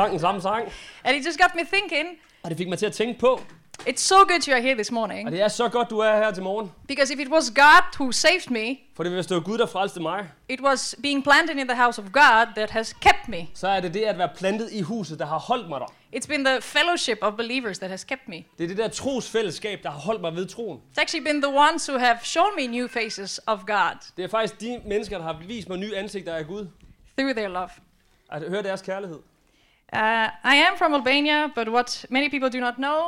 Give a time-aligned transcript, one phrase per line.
[0.00, 0.68] sang den samme sang,
[1.04, 2.08] And it just got me thinking,
[2.42, 3.40] og det fik mig til at tænke på,
[3.88, 5.32] it's so good you are here this og morning.
[5.32, 6.72] det er så godt, du er her til morgen.
[6.88, 9.66] Because if it was God who saved me, For det hvis det var Gud, der
[9.66, 13.48] frelste mig, it was being planted in the house of God that has kept me.
[13.54, 15.86] så er det det at være plantet i huset, der har holdt mig der.
[16.16, 18.36] It's been the fellowship of believers that has kept me.
[18.58, 20.78] Det er det der trosfællesskab, der har holdt mig ved troen.
[20.78, 24.28] It's actually been the ones who have shown me new faces of God Det er
[24.28, 26.66] faktisk de mennesker, der har vist mig nye ansigter af Gud.
[27.18, 27.68] through their love.
[28.32, 29.18] At høre deres kærlighed.
[29.92, 29.98] Uh,
[30.52, 33.00] I am from Albania, but what many people do not know,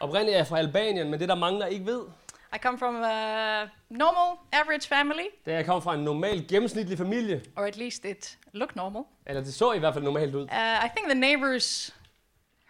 [0.00, 2.02] Oprindeligt er jeg fra Albanien, men det der mange, der ikke ved,
[2.54, 3.60] I come from a
[3.90, 7.42] normal, average family, det er, jeg kommer fra en normal, gennemsnitlig familie.
[7.56, 9.02] or at least it looked normal.
[9.26, 10.42] Eller det så i hvert fald normalt ud.
[10.42, 11.94] Uh, I think the neighbors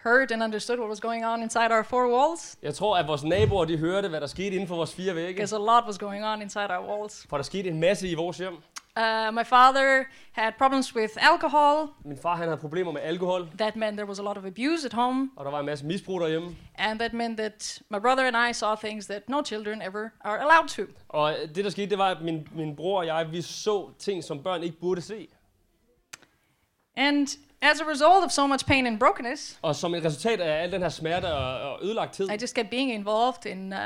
[0.05, 3.25] heard and understood what was going on inside our four walls, Jeg tror, at vores
[3.25, 5.35] naboer, de hørte, hvad der skete inden for vores fire vægge.
[5.35, 7.27] because a lot was going on inside our walls.
[7.31, 8.57] For der skete en masse i vores hjem.
[8.99, 11.87] Uh, my father had problems with alcohol.
[12.05, 14.87] Min far, han havde problemer med alkohol, That meant there was a lot of abuse
[14.87, 16.57] at home, og der var en masse misbrug derhjemme.
[16.75, 20.39] and that meant that my brother and I saw things that no children ever are
[20.41, 20.83] allowed to.
[21.09, 24.25] Og det, der skete, det var, at min, min bror og jeg, vi så ting,
[24.25, 25.29] som børn ikke burde se.
[26.97, 27.27] And
[27.63, 30.73] as a result of so much pain and brokenness, Og som et resultat af al
[30.73, 33.79] den her smerte og, og ødelagthed, I just kept being involved in uh,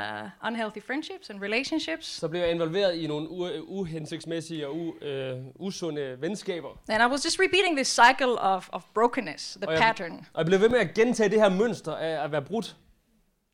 [0.47, 2.07] unhealthy friendships and relationships.
[2.07, 6.69] så blev jeg involveret i nogle u- uhensigtsmæssige og u- øh, usunde venskaber.
[6.89, 9.83] And I was just repeating this cycle of, of brokenness, the Oh, yeah.
[9.83, 10.11] pattern.
[10.33, 12.75] Og jeg blev ved med at gentage det her mønster af at være brudt.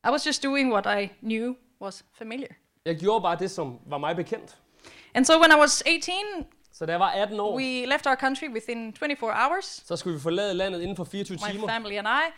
[0.07, 2.47] I was just doing what I knew was familiar.
[2.85, 4.57] Jeg gjorde bare det, som var mig bekendt.
[5.13, 6.13] And so when I was 18,
[6.79, 10.13] Så da jeg var 18 år, we left our country within 24 hours, så skulle
[10.17, 11.67] vi forlade landet inden for 24 my timer.
[11.67, 12.31] family and I,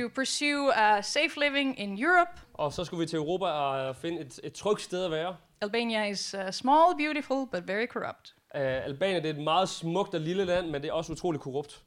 [0.00, 2.30] to pursue uh, safe living in Europe.
[2.54, 5.36] Og så skulle vi til Europa og finde et, et trygt sted at være.
[5.60, 8.34] Albania is uh, small, beautiful, but very corrupt.
[8.54, 11.42] Uh, Albanien det er et meget smukt og lille land, men det er også utroligt
[11.42, 11.82] korrupt.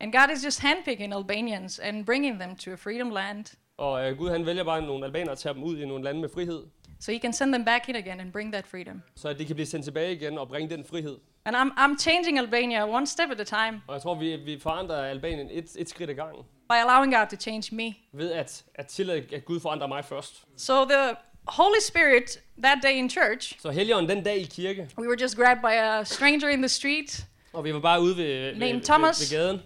[0.00, 3.44] And God is just handpicking Albanians and bringing them to a freedom land
[3.76, 6.20] Og uh, Gud han vælger bare nogle albanere at tage dem ud i nogle lande
[6.20, 6.62] med frihed,
[7.00, 9.02] so He can send them back in again and bring that freedom.
[9.16, 11.16] så at de kan blive sendt tilbage igen og bringe den frihed.
[11.44, 14.58] And I'm, I'm changing Albania one step at a time Og jeg tror, vi, vi
[14.60, 17.94] forandrer Albanien et, et skridt ad gangen, by allowing God to change me.
[18.12, 20.42] ved at, at tillade, at Gud forandrer mig først.
[20.56, 21.16] So the
[21.46, 25.36] Holy Spirit that day in church, Så Helligånden den dag i kirke, we were just
[25.36, 28.74] grabbed by a stranger in the street og vi var bare ude ved, ved, Name
[28.74, 29.32] ved, Thomas.
[29.32, 29.60] ved gaden,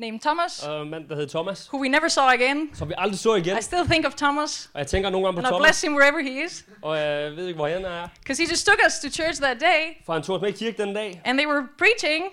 [0.00, 2.70] named Thomas, og en mand, der hed Thomas, who we never saw again.
[2.74, 3.58] som vi aldrig så igen.
[3.58, 5.82] I still think of Thomas, Og jeg tænker nogle gange and på I Thomas, bless
[5.82, 8.08] him wherever he is, og jeg ved ikke, hvor han er.
[8.20, 10.52] because he just took us to church that day, For han tog os med i
[10.52, 12.24] kirke den dag, and they were preaching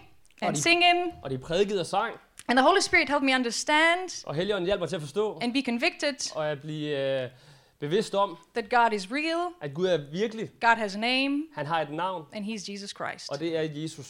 [0.42, 2.14] and de- singing, og de prædikede og sang,
[2.48, 5.54] and the Holy Spirit helped me understand og Helligånden hjalp mig til at forstå, and
[5.54, 7.30] be convicted og at blive øh,
[7.80, 10.50] bevidst om, that God is real, at Gud er virkelig.
[10.62, 13.30] God has a name, Han har et navn, and He's Jesus Christ.
[13.30, 14.08] og det er Jesus.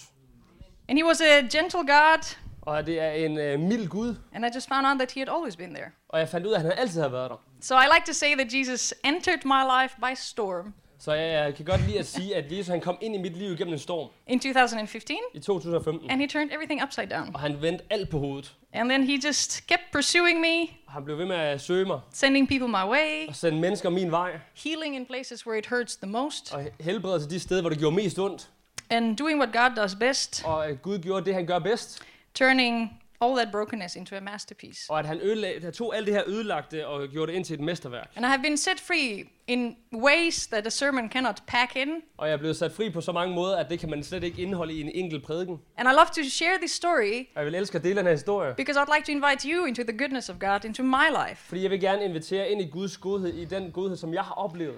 [0.89, 2.35] And He was a gentle God,
[2.67, 5.29] Og det er en øh, mild Gud, and I just found out that He had
[5.35, 5.89] always been there.
[6.09, 7.35] og jeg fandt ud af, at han altid har været der.
[7.61, 11.65] So I like to say that Jesus entered my life by storm Så jeg, kan
[11.65, 14.09] godt lide at sige, at Jesus han kom ind i mit liv igennem en storm
[14.27, 16.11] in 2015, i 2015.
[16.11, 17.31] and He turned everything upside down.
[17.33, 18.55] Og han vendte alt på hovedet.
[18.73, 21.99] And then He just kept pursuing me, Og han blev ved med at søge mig
[22.13, 24.31] sending people my way, og sende mennesker min vej.
[24.63, 27.79] healing in places where it hurts the most, Og helbrede til de steder, hvor det
[27.79, 28.49] gjorde mest ondt.
[28.89, 32.01] and doing what God does best, Og at Gud gjorde det, han gør bedst.
[32.37, 34.81] Turning all that brokenness into a masterpiece.
[34.89, 37.59] Og at han, ødelag, tog alt det her ødelagte og gjorde det ind til et
[37.59, 38.11] mesterværk.
[38.15, 41.89] And I have been set free in ways that a sermon cannot pack in.
[42.17, 44.23] Og jeg er blevet sat fri på så mange måder, at det kan man slet
[44.23, 45.59] ikke indeholde i en enkelt prædiken.
[45.77, 48.13] And I love to share this story Og jeg vil elske at dele den her
[48.13, 48.53] historie.
[48.57, 51.41] because I'd like to invite you into the goodness of God, into my life.
[51.47, 54.33] Fordi jeg vil gerne invitere ind i Guds godhed, i den godhed, som jeg har
[54.33, 54.77] oplevet.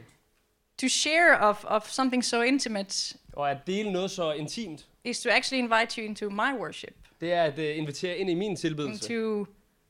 [0.78, 5.30] To share of, of something so intimate Og at dele noget så intimt, is to
[5.30, 9.14] actually invite you into my worship, det er at uh, invitere ind i min tilbedelse.
[9.14, 9.46] into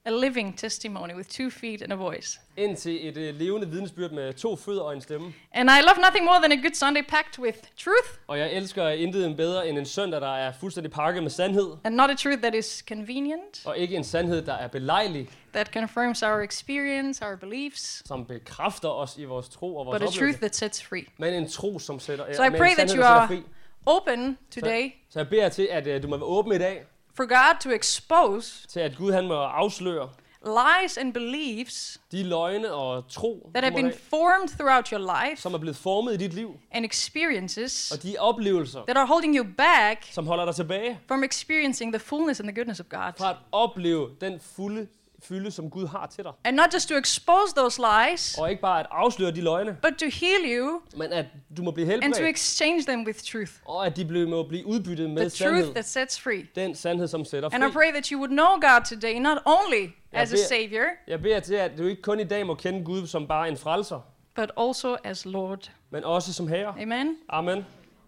[0.06, 2.40] a living testimony with two feet and a voice.
[2.58, 5.34] Ind til et uh, levende vidnesbyrd med to fødder og en stemme.
[5.52, 8.88] And I love nothing more than a good Sunday packed with truth, Og jeg elsker
[8.90, 11.72] intet bedre end en søndag, der er fuldstændig pakket med sandhed.
[11.84, 15.68] and not a truth that is convenient, Og ikke en sandhed, der er belejlig, that
[15.74, 20.06] confirms our experience, our beliefs, som bekræfter os i vores tro og vores but a
[20.06, 20.40] truth oplevelse.
[20.40, 21.06] that sets free.
[21.18, 23.42] Men en tro, som sætter, So I pray that you are fri.
[23.86, 26.84] Open today Så jeg beder til, at uh, du må være åben i dag,
[27.20, 30.10] for God to expose til at Gud han må afsløre
[30.46, 35.54] lies and beliefs de løgne og tro, that have been formed throughout your life som
[35.54, 39.46] er blevet formet i dit liv, and experiences og de oplevelser, that are holding you
[39.58, 43.12] back som holder dig tilbage from experiencing the fullness and the goodness of God.
[43.18, 44.88] fra at opleve den fulde
[45.24, 46.32] fylde, som Gud har til dig.
[46.44, 49.94] And not just to expose those lies, Og ikke bare at afsløre de løgne, but
[49.98, 51.26] to heal you men at
[51.58, 53.52] du må blive and to helbredt, exchange them with truth.
[53.66, 55.74] og at de blive- må blive udbyttet med The truth sandhed.
[55.74, 56.48] that sets free.
[56.56, 57.72] Den sandhed, som sætter And I fri.
[57.74, 61.40] pray that you would know God today, not only as a beder- Savior, Jeg beder
[61.40, 64.00] til, at du ikke kun i dag må kende Gud som bare en frelser,
[64.36, 65.72] but also as Lord.
[65.90, 66.76] men også som herre.
[66.82, 67.18] Amen?
[67.30, 67.66] Amen.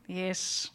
[0.09, 0.71] Yes.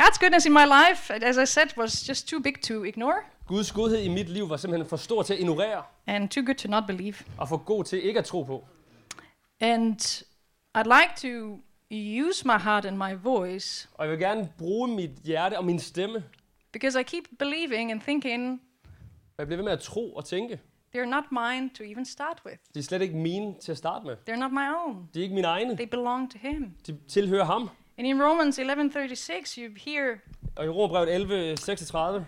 [0.00, 3.14] God's goodness in my life, as I said, was just too big to ignore
[3.46, 6.54] Guds godhed i mit liv var simpelthen for stor til at ignorere, and too good
[6.54, 7.14] to not believe.
[7.38, 8.64] og for god til ikke at tro på.
[9.60, 10.00] And
[10.78, 11.58] I'd like to
[11.90, 15.78] use my heart and my voice Og jeg vil gerne bruge mit hjerte og min
[15.78, 16.24] stemme,
[16.72, 20.60] because I keep believing and thinking og jeg bliver ved med at tro og tænke.
[20.96, 22.58] they're not mine to even start with.
[22.74, 24.16] De er slet ikke mine til at starte med.
[24.30, 25.08] They're not my own.
[25.14, 25.76] De er ikke mine egne.
[25.76, 26.74] They belong to Him.
[26.86, 27.70] De tilhører ham.
[27.98, 30.14] And in Romans 11:36, you hear,
[30.56, 32.26] Og i Romerbrevet 11, 36,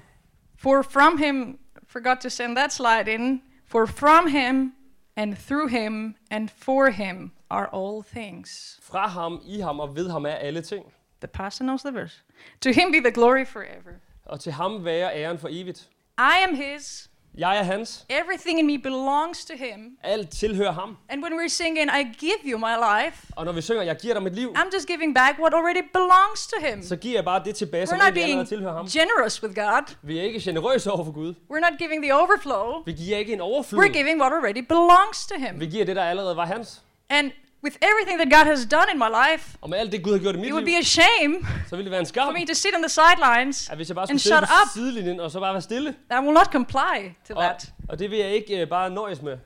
[0.58, 3.42] "For from Him, forgot to send that slide in.
[3.64, 4.72] For from Him,
[5.16, 10.10] and through Him, and for Him are all things." fra ham, i ham og ved
[10.10, 10.84] ham er alle ting.
[11.20, 12.22] The pastor knows the verse.
[12.60, 14.00] To Him be the glory forever.
[14.24, 15.88] Og til ham være æren for evigt.
[16.18, 17.10] I am His.
[17.38, 18.04] Jeg er hans.
[18.08, 19.96] Everything in me belongs to Him.
[20.04, 20.96] Alt tilhører ham.
[21.08, 22.74] And when we're singing, I give you my
[23.04, 25.54] life, Og når vi synger, jeg giver dig mit liv, I'm just giving back what
[25.54, 26.82] already belongs to Him.
[26.82, 28.86] så giver jeg bare det tilbage, som We're not egentlig being allerede tilhører ham.
[28.86, 29.94] generous with God.
[30.02, 31.34] Vi er ikke generøse over for Gud.
[31.52, 32.82] We're not giving the overflow.
[32.86, 33.84] Vi giver ikke en overflod.
[33.84, 35.60] We're giving what already belongs to Him.
[35.60, 36.82] Vi giver det, der allerede var hans.
[37.10, 37.30] And
[37.64, 40.18] with everything that God has done in my life, Og med alt det, Gud har
[40.18, 41.34] gjort i mit it would liv, be a shame
[41.68, 43.70] så ville det være en for skam, me to sit on the sidelines.
[43.70, 44.72] at hvis jeg bare and skulle sidde shut på up.
[44.74, 45.90] sidelinjen og så bare være stille.
[46.10, 46.96] I will not comply
[47.28, 47.72] to Og, that.
[47.88, 49.38] og det vil jeg ikke uh, bare nøjes med.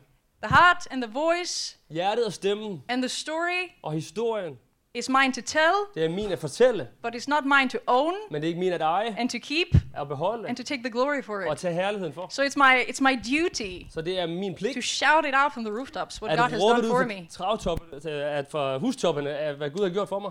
[0.43, 4.53] The heart and the voice Hjertet og stemmen and the story og historien,
[4.95, 8.15] is mine to tell, det er min at fortælle, but it's not mine to own
[8.31, 10.83] men det er ikke min at eje and to keep og beholde and to take
[10.83, 11.59] the glory for og it.
[11.59, 12.27] tage herligheden for.
[12.31, 15.53] So it's my it's my duty Så det er min pligt to shout it out
[15.53, 17.15] from the rooftops what God at has done for me.
[17.15, 20.31] fra travtoppen, at fra hustoppene af, hvad Gud har gjort for mig.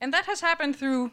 [0.00, 1.10] And that has happened through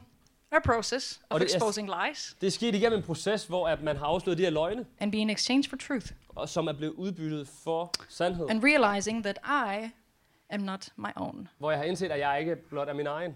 [0.52, 3.82] a process of Og det exposing lies Det er sket igennem en proces, hvor at
[3.82, 6.06] man har afsløret de her løgne, and being exchanged for truth
[6.36, 8.50] og som er blevet udbyttet for sandhed.
[8.50, 9.90] and realizing that I
[10.50, 11.48] am not my own.
[11.58, 13.32] Hvor jeg har indset, at jeg ikke blot er min egen.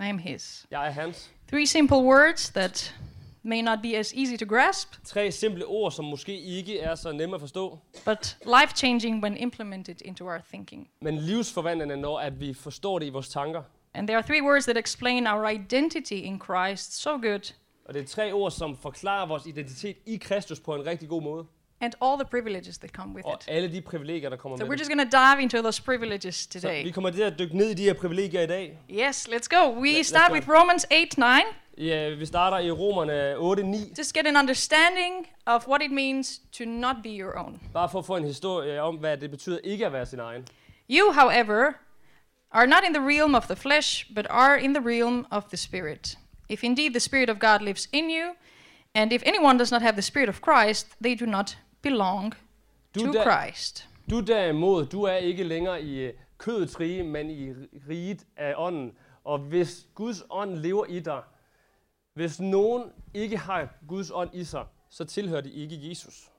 [0.00, 0.66] I am His.
[0.70, 1.30] Jeg er hans.
[1.48, 2.94] Three simple words that
[3.42, 7.12] may not be as easy to grasp, Tre simple ord, som måske ikke er så
[7.12, 10.88] nemme at forstå, but life changing when implemented into our thinking.
[11.00, 13.62] men livsforvandlende, når at vi forstår det i vores tanker.
[13.94, 17.54] And there are three words that explain our identity in Christ so good,
[17.84, 21.22] Og det er tre ord, som forklarer vores identitet i Kristus på en rigtig god
[21.22, 21.46] måde.
[21.80, 23.48] And all the privileges that come with Og it.
[23.48, 24.80] alle de privilegier, der kommer So med we're det.
[24.80, 26.92] just going to dive into those privileges Så vi today.
[26.92, 28.78] kommer til at dykke ned i de her privilegier i dag.
[28.90, 29.80] Yes, let's go.
[29.80, 30.34] We let's start go.
[30.34, 31.26] with Romans 8 9.
[31.86, 36.64] Ja, vi starter i Romerne 8-9, Just get an understanding of what it means to
[36.64, 37.60] not be your own.
[37.72, 40.46] bare for at få en historie om, hvad det betyder ikke at være sin egen.
[40.90, 41.72] You, however,
[42.50, 45.56] are not in the realm of the flesh, but are in the realm of the
[45.56, 46.18] Spirit.
[46.48, 48.26] If indeed the Spirit of God lives in you,
[48.94, 52.34] and if anyone does not have the Spirit of Christ, they do not belong
[52.94, 53.88] Du, to der, Christ.
[54.10, 57.52] du derimod, du er ikke længere i øh, kødets rige, men i
[57.88, 58.98] riget af ånden.
[59.24, 61.22] Og hvis Guds ånd lever i dig,
[62.14, 66.30] hvis nogen ikke har Guds ånd i sig, så tilhører de ikke Jesus.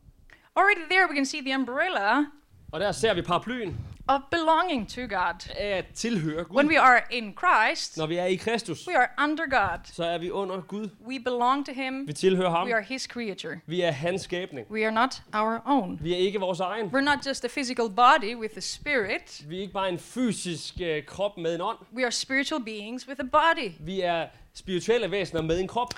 [0.55, 2.25] Already there, we can see the umbrella
[2.71, 3.77] Og der ser vi paraplyen
[4.07, 5.49] of belonging to God.
[5.57, 6.55] af at tilhøre Gud.
[6.55, 9.79] When we are in Christ, Når vi er i Kristus, we are under God.
[9.83, 10.89] så er vi under Gud.
[11.07, 12.07] We belong to Him.
[12.07, 12.67] Vi tilhører ham.
[12.67, 13.59] We are His creature.
[13.65, 14.71] Vi er hans skabning.
[14.71, 15.99] We are not our own.
[16.01, 16.85] Vi er ikke vores egen.
[16.85, 19.43] We're not just a physical body with a spirit.
[19.49, 21.77] Vi er ikke bare en fysisk øh, krop med en ånd.
[21.95, 23.71] We are spiritual beings with a body.
[23.79, 25.93] Vi er spirituelle væsener med en krop.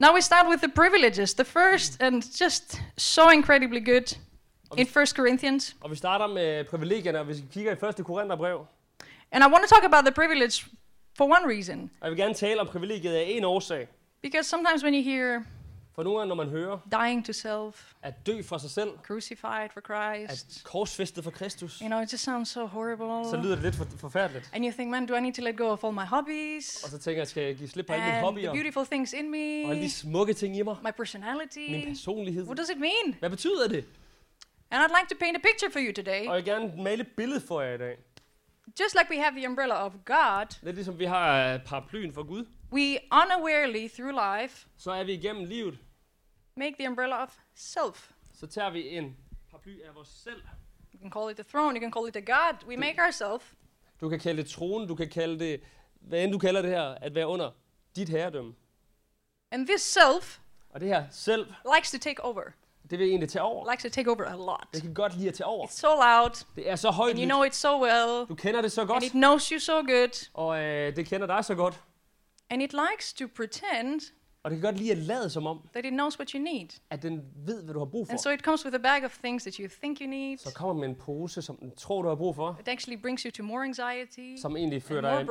[0.00, 1.34] Now we start with the privileges.
[1.34, 4.18] The first, and just so incredibly good,
[4.78, 5.76] in First Corinthians.
[5.80, 8.06] Og vi starter med privilegierne, og hvis vi kigger i 1.
[8.06, 8.66] Korintherbrev.
[9.32, 10.66] And I want to talk about the privilege
[11.16, 11.90] for one reason.
[12.00, 13.88] Og jeg vil gerne tale om privilegiet af en årsag.
[14.22, 15.42] Because sometimes when you hear
[15.94, 19.68] For nogle gange, når man hører dying to self, at dø for sig selv, crucified
[19.74, 23.42] for Christ, at korsfæstet for Kristus, you know, it just sounds so så horrible.
[23.42, 24.50] lyder det lidt for, forfærdeligt.
[24.52, 26.90] And you think, man, do I need to let go of all my hobbies Og
[26.90, 29.12] så tænker jeg, skal jeg give slip på alle mine and the hobbyer, beautiful things
[29.12, 31.88] in og alle me, de smukke ting i mig, my min personality?
[31.88, 32.44] personlighed.
[32.44, 33.14] What does it mean?
[33.18, 33.84] Hvad betyder det?
[34.70, 36.28] And I'd like to paint a picture for you today.
[36.28, 37.98] Og jeg vil gerne male et billede for jer i dag.
[38.80, 42.22] Just like we have the umbrella of God, Lidt ligesom vi har øh, paraplyen for
[42.22, 45.78] Gud, we unawarely through life så er vi igennem livet,
[46.56, 48.10] make the umbrella of self.
[48.32, 49.16] så tager vi en
[49.50, 50.42] paraply af vores selv.
[50.94, 52.66] You can call it the throne, you can call it the God.
[52.68, 53.54] We make ourselves.
[54.00, 55.60] Du kan kalde det tronen, du kan kalde det,
[56.00, 57.50] hvad end du kalder det her, at være under
[57.96, 58.54] dit herredømme.
[59.50, 60.38] And this self
[60.70, 62.42] Og det her selv likes to take over.
[62.90, 63.70] Det vil egentlig tage over.
[63.70, 64.66] likes to take over a lot.
[64.74, 65.66] Det kan godt lide at tage over.
[65.66, 67.10] It's so loud, Det er så højt.
[67.10, 69.58] and you know it so well, Du kender det så godt, and it knows you
[69.58, 71.80] so good, og øh, det kender dig så godt.
[72.50, 74.00] and it likes to pretend
[74.42, 76.68] Og det kan godt lide at lade som om, that it knows what you need.
[76.90, 78.12] at den ved, hvad du har brug for.
[78.12, 80.38] And so it comes with a bag of things that you think you need.
[80.38, 82.56] Så kommer med en pose, som den tror, du har brug for.
[82.60, 84.40] It actually brings you to more anxiety.
[84.42, 85.26] Som egentlig fører dig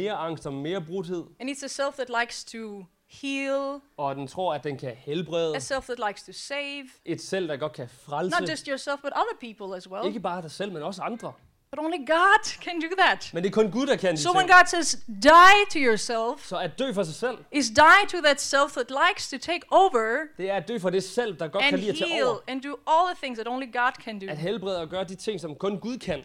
[0.00, 1.24] mere angst og mere brudhed.
[1.40, 5.56] And it's a self that likes to heal, Og den tror, at den kan helbrede.
[5.56, 8.40] a self that likes to save, Et selv, der godt kan frelse.
[8.40, 10.06] not just yourself, but other people as well.
[10.06, 11.32] Ikke bare dig selv, men også andre.
[11.70, 13.30] But only God can do that.
[13.34, 14.48] Men det er kun Gud, der kan So when.
[14.48, 18.40] God says, die to yourself, Så at dø for sig selv, is die to that
[18.40, 21.64] self that likes to take over det er at dø for det selv, der godt
[21.64, 22.38] kan lide at tage over.
[22.48, 24.26] and do all the things that only God can do.
[24.28, 26.24] At helbrede og gøre de ting, som kun Gud kan.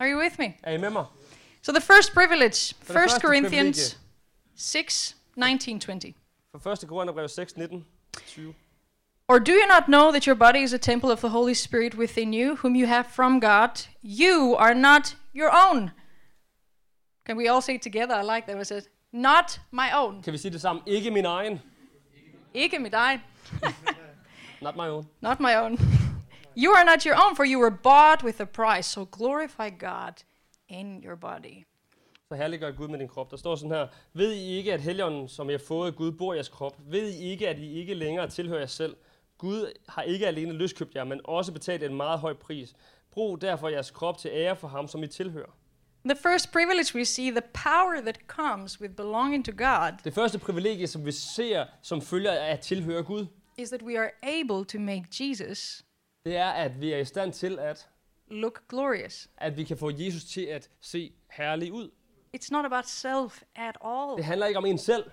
[0.00, 0.54] Are you with me?
[0.62, 1.04] Er I med mig?
[1.62, 3.98] So the first privilege, det 1 første Corinthians
[4.56, 6.14] 6, 19, 20.
[6.52, 6.76] For 1.
[6.76, 7.84] Korintherbrev 6, 19,
[8.34, 8.54] 20.
[9.28, 11.94] Or do you not know that your body is a temple of the Holy Spirit
[11.94, 13.82] within you, whom you have from God?
[14.02, 15.92] You are not your own.
[17.26, 18.14] Can we all say it together?
[18.14, 18.56] I like that.
[18.56, 20.22] Was it not my own?
[20.22, 20.82] Kan vi sige det sammen?
[20.86, 21.60] Ikke min egen.
[22.54, 23.20] Ikke mit egen.
[24.60, 25.06] Not my own.
[25.20, 25.78] Not my own.
[26.56, 28.86] you are not your own, for you were bought with a price.
[28.86, 30.22] So glorify God
[30.68, 31.64] in your body.
[32.32, 33.30] Så herliggør Gud med din krop.
[33.30, 33.86] Der står sådan her.
[34.12, 36.76] Ved I ikke, at helligånden, som I har fået Gud, bor i jeres krop?
[36.86, 38.96] Ved I ikke, at I ikke længere tilhører jer selv?
[39.38, 42.74] Gud har ikke alene løskøbt jer, men også betalt en meget høj pris.
[43.10, 45.56] Brug derfor jeres krop til ære for ham, som I tilhører.
[46.04, 50.38] The first privilege we see, the power that comes with belonging to God, Det første
[50.38, 53.26] privilegie, som vi ser som følger af at tilhøre Gud,
[53.58, 55.82] is that we are able to make Jesus
[56.24, 57.88] det er, at vi er i stand til, at,
[58.30, 59.28] look glorious.
[59.36, 61.90] at vi kan få Jesus til at se herlig ud.
[62.36, 64.16] It's not about self at all.
[64.16, 65.04] Det handler ikke om en selv.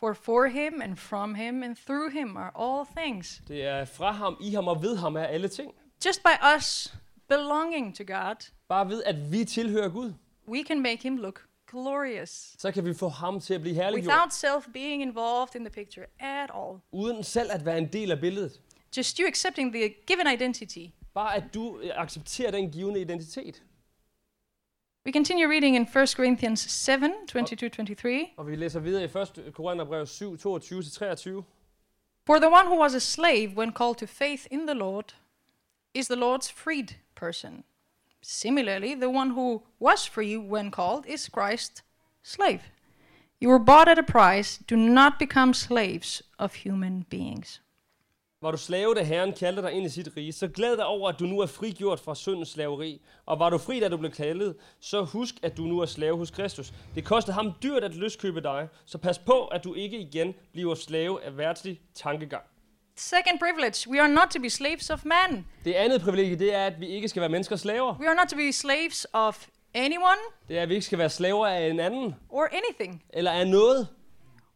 [0.00, 3.42] For for him and from him and through him are all things.
[3.48, 5.72] Det er fra ham, i ham og ved ham er alle ting.
[6.06, 6.94] Just by us
[7.28, 10.12] belonging to God, Bare ved, at vi tilhører Gud,
[10.48, 12.54] we can make him look glorious.
[12.58, 15.70] så kan vi få ham til at blive herliggjort, Without self being involved in the
[15.70, 16.78] picture at all.
[16.92, 18.60] uden selv at være en del af billedet.
[18.96, 20.86] Just you accepting the given identity.
[21.14, 23.62] Bare at du accepterer den givende identitet.
[25.04, 28.32] We continue reading in 1 Corinthians 7 22 23.
[28.36, 29.52] Og vi læser videre i 1.
[29.54, 31.42] Korintherbrev 7, 22-23.
[32.26, 35.14] For the one who was a slave when called to faith in the Lord
[35.94, 37.64] is the Lord's freed person.
[38.22, 41.82] Similarly, the one who was free when called is Christ's
[42.22, 42.60] slave.
[43.40, 44.58] You were bought at a price.
[44.66, 47.60] Do not become slaves of human beings.
[48.42, 51.08] Var du slave, da Herren kaldte dig ind i sit rige, så glæd dig over,
[51.08, 53.00] at du nu er frigjort fra syndens slaveri.
[53.26, 56.16] Og var du fri, da du blev kaldet, så husk, at du nu er slave
[56.16, 56.72] hos Kristus.
[56.94, 60.74] Det kostede ham dyrt at løskøbe dig, så pas på, at du ikke igen bliver
[60.74, 62.42] slave af værtslig tankegang.
[62.96, 65.46] Second privilege we are not to be slaves of man.
[65.64, 67.94] Det andet privilegie, det er, at vi ikke skal være menneskers slaver.
[68.00, 71.10] We are not to be slaves of anyone Det er, at vi ikke skal være
[71.10, 73.04] slaver af en anden, or anything.
[73.10, 73.88] eller af noget.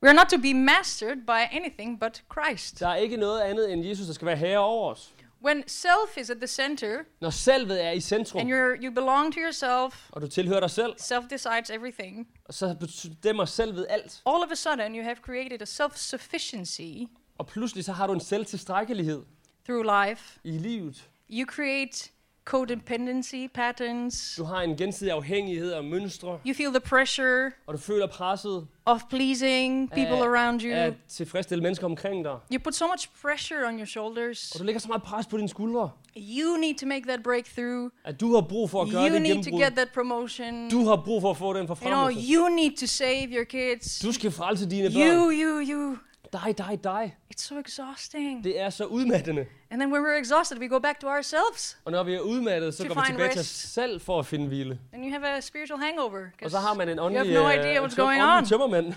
[0.05, 2.81] We are not to be mastered by anything but Christ.
[2.81, 5.15] Der er ikke noget andet end Jesus, der skal være herre over os.
[5.45, 8.51] When self is at the center Når selvet er i centrum, and
[8.85, 12.29] you belong to yourself, og du tilhører dig selv, self decides everything.
[12.51, 14.23] så bestemmer selvet alt.
[14.27, 17.03] All of a sudden, you have created a self sufficiency
[17.39, 19.23] Og pludselig så har du en selvtilstrækkelighed
[19.67, 20.41] through life.
[20.45, 21.09] i livet.
[21.31, 22.11] You create
[22.45, 24.35] codependency patterns.
[24.39, 28.67] Du har en gensidig afhængighed af mønstre, You feel the pressure og du føler presset
[28.85, 30.73] of pleasing people af, around you.
[30.73, 32.37] at tilfredsstille mennesker omkring dig.
[32.53, 34.51] You put so much pressure on your shoulders.
[34.53, 37.91] Og du lægger så meget pres på dine skuldre, You need to make that breakthrough.
[38.05, 39.61] at du har brug for at gøre You det need to gennembrud.
[39.65, 40.71] get that promotion.
[40.71, 42.33] Du har brug for at få den You know, forfremmelse.
[42.35, 43.99] you need to save your kids.
[43.99, 45.33] Du skal frelse dine You, børn.
[45.43, 45.97] you, you.
[46.45, 47.17] Dig, dig, dig.
[47.35, 48.45] It's so exhausting.
[48.45, 49.47] Det er så udmattende.
[49.71, 51.79] And then when we're exhausted, we go back to ourselves.
[51.85, 53.73] Og når vi er udmattet, så går vi tilbage til os rest.
[53.75, 54.79] selv for at finde hvile.
[54.93, 56.27] And you have a spiritual hangover.
[56.43, 58.45] Og så har man en you åndelig, have no øh, idea what's tøm- going on.
[58.47, 58.95] tømmermand.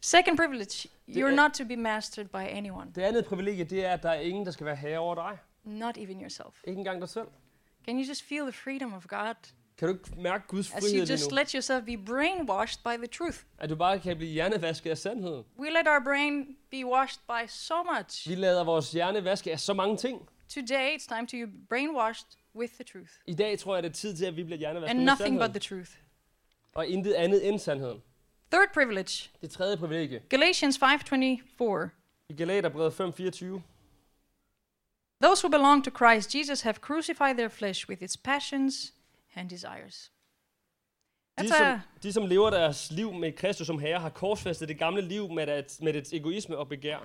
[0.00, 4.02] Second privilege, you're not to be mastered by anyone, Det andet privilegie, det er, at
[4.02, 5.38] der er ingen, der skal være herre over dig.
[5.64, 6.54] not even yourself.
[6.64, 7.26] Ikke engang dig selv.
[7.84, 9.34] Can you just feel the freedom of God
[9.78, 13.06] Kan du ikke mærke Guds as you frihed just let yourself be brainwashed by the
[13.06, 13.38] truth?
[13.58, 15.44] At du bare kan blive hjernevasket af sandheden.
[15.58, 18.28] We let our brain be washed by so much.
[18.28, 20.28] Vi lader vores hjerne vaske af så mange ting.
[20.48, 23.92] Today, it's time to be brainwashed with the truth I dag tror jeg, det er
[23.94, 25.60] tid til, at vi bliver hjernevasket and med nothing but sandheden.
[25.60, 25.90] the truth.
[26.74, 28.02] Og intet andet end sandheden.
[28.52, 30.22] Third privilege, Det tredje privilegie.
[30.28, 31.90] Galatians 5:24.
[32.28, 33.62] I Galaterbrevet 5:24.
[35.22, 38.94] Those who belong to Christ Jesus have crucified their flesh with its passions
[39.38, 40.12] and desires.
[41.38, 44.78] De That's som, de, som lever deres liv med Kristus som herre, har korsfæstet det
[44.78, 46.98] gamle liv med, et, med dets egoisme og begær.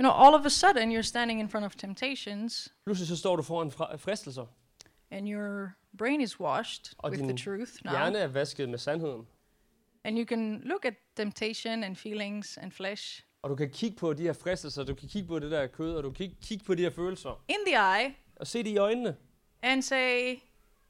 [0.00, 3.36] You know, all of a sudden you're standing in front of temptations Pludselig så står
[3.36, 4.46] du foran fristelser,
[5.10, 7.92] and your brain is washed Og with the truth now.
[7.92, 9.26] hjerne er vasket med sandheden.
[10.04, 14.12] And you can look at temptation and feelings and flesh Og du kan kigge på
[14.12, 16.74] de her fristelser, du kan kigge på det der kød, og du kan kigge på
[16.74, 17.44] de her følelser.
[17.48, 19.16] in the eye Og se det i øjnene,
[19.62, 20.38] and say,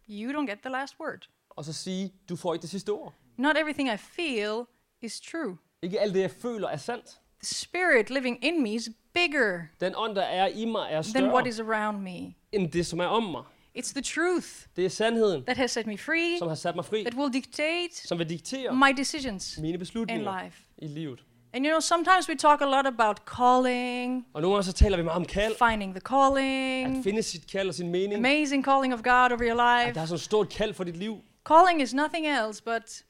[0.08, 1.28] You don't get the last word.
[1.50, 3.14] og så sige, du får ikke det sidste ord.
[3.36, 4.62] Not everything I feel
[5.02, 5.56] is true.
[5.82, 7.04] Ikke alt det, jeg føler, er sandt.
[7.44, 11.24] The spirit living in me is bigger Den ånd, der er i mig, er than
[11.24, 12.34] what større is around me.
[12.52, 13.42] end det, som er om mig.
[13.78, 16.84] It's the truth Det er sandheden, that has set me free, som har sat mig
[16.84, 20.62] fri, that will dictate som vil diktere my decisions mine in beslutninger life.
[20.78, 21.24] i livet.
[21.54, 24.96] And you know, sometimes we talk a lot about calling, Og nogle gange så taler
[24.96, 28.14] vi meget om kald, finding the at calling, finde sit kald og sin mening.
[28.14, 29.94] amazing calling of God over your At life.
[29.94, 31.20] der er et stort kald for dit liv.
[31.44, 33.04] Calling is nothing else but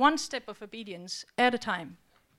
[0.00, 1.96] one step of obedience at a time.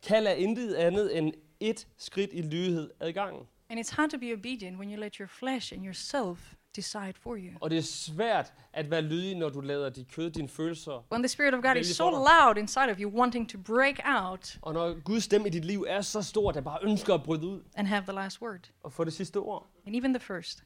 [0.07, 3.41] Kald er intet andet end et skridt i lydighed ad gangen.
[3.69, 7.35] And it's hard to be obedient when you let your flesh and yourself decide for
[7.35, 7.51] you.
[7.61, 11.05] Og det er svært at være lydig, når du lader dit kød, dine følelser.
[11.11, 14.57] When the Spirit of God is so loud inside of you, wanting to break out
[14.61, 17.47] Og når Guds stemme i dit liv er så stor, at bare ønsker at bryde
[17.47, 19.67] ud and have the last word, og få det sidste ord.
[19.85, 20.63] and even the first.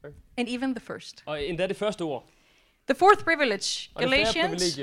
[0.00, 0.12] Sorry.
[0.36, 1.22] And even the first.
[1.26, 2.28] Og endda det første ord.
[2.88, 4.78] The fourth privilege, Galatians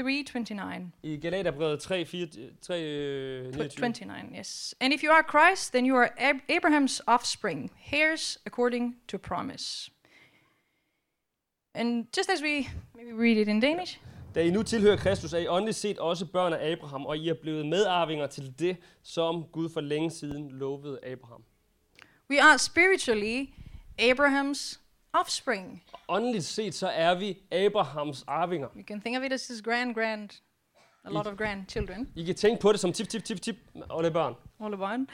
[0.00, 0.90] 3:29.
[1.02, 2.26] i Galaterbrevet 3, 4,
[2.62, 3.80] 3, øh, Tw- 29.
[3.80, 4.74] 29, yes.
[4.80, 9.90] And if you are Christ, then you are Ab- Abraham's offspring, heirs according to promise.
[11.74, 14.00] And just as we maybe read it in Danish,
[14.34, 17.28] Da I nu tilhører Kristus, er I åndeligt set også børn af Abraham, og I
[17.28, 21.44] er blevet medarvinger til det, som Gud for længe siden lovede Abraham.
[22.30, 23.46] we are spiritually
[24.00, 24.78] Abraham's
[25.20, 25.84] offspring.
[26.08, 28.68] Åndeligt set, så er vi Abrahams arvinger.
[28.76, 30.30] You can think of it as his grand, grand,
[31.04, 34.10] a lot of grandchildren, I kan tænke på det som tip, tip, tip, tip, er
[34.10, 34.34] børn.
[34.60, 35.06] all of one.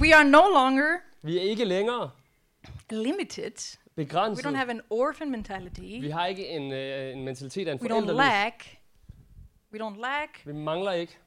[0.00, 2.10] We are no longer Vi er ikke længere
[2.90, 3.76] limited.
[3.96, 4.46] We begrænset.
[4.46, 5.80] don't have an orphan mentality.
[5.80, 8.78] Vi har ikke en, øh, en mentalitet af en We don't lack.
[9.72, 10.46] We don't lack.
[10.46, 11.18] Vi mangler ikke.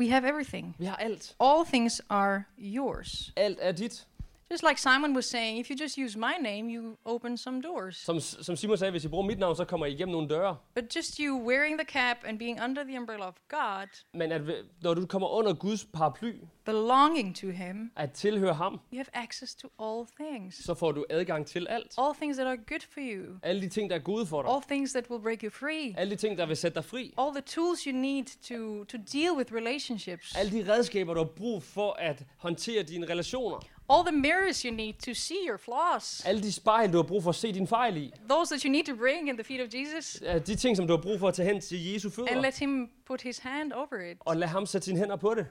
[0.00, 0.76] We have everything.
[0.78, 1.36] Vi har alt.
[1.40, 3.32] All things are yours.
[3.36, 4.06] Alt er dit.
[4.52, 7.96] Just like Simon was saying, if you just use my name, you open some doors.
[7.96, 10.56] Som, som Simon sagde, hvis I bruger mit navn, så kommer I igennem nogle døre.
[10.74, 14.40] But just you wearing the cap and being under the umbrella of God, Men at,
[14.82, 16.32] når du kommer under Guds paraply,
[16.64, 20.64] belonging to Him, at tilhøre ham, you have access to all things.
[20.64, 21.94] så får du adgang til alt.
[21.98, 23.38] All things that are good for you.
[23.42, 24.50] Alle de ting, der er gode for dig.
[24.50, 25.94] All things that will break you free.
[25.96, 27.14] Alle de ting, der vil sætte dig fri.
[27.18, 30.34] All the tools you need to, to deal with relationships.
[30.36, 33.58] Alle de redskaber, du har brug for at håndtere dine relationer.
[33.88, 36.22] All the mirrors you need to see your flaws.
[36.26, 38.12] Alle de spejl, du har brug for at se din fejl i.
[38.28, 40.22] Those that you need to bring in the feet of Jesus.
[40.22, 42.30] Ja, de ting, som du har brug for at tage hen til Jesu fødder.
[42.30, 44.16] And let him put his hand over it.
[44.20, 45.46] Og lad ham sætte sine hænder på det.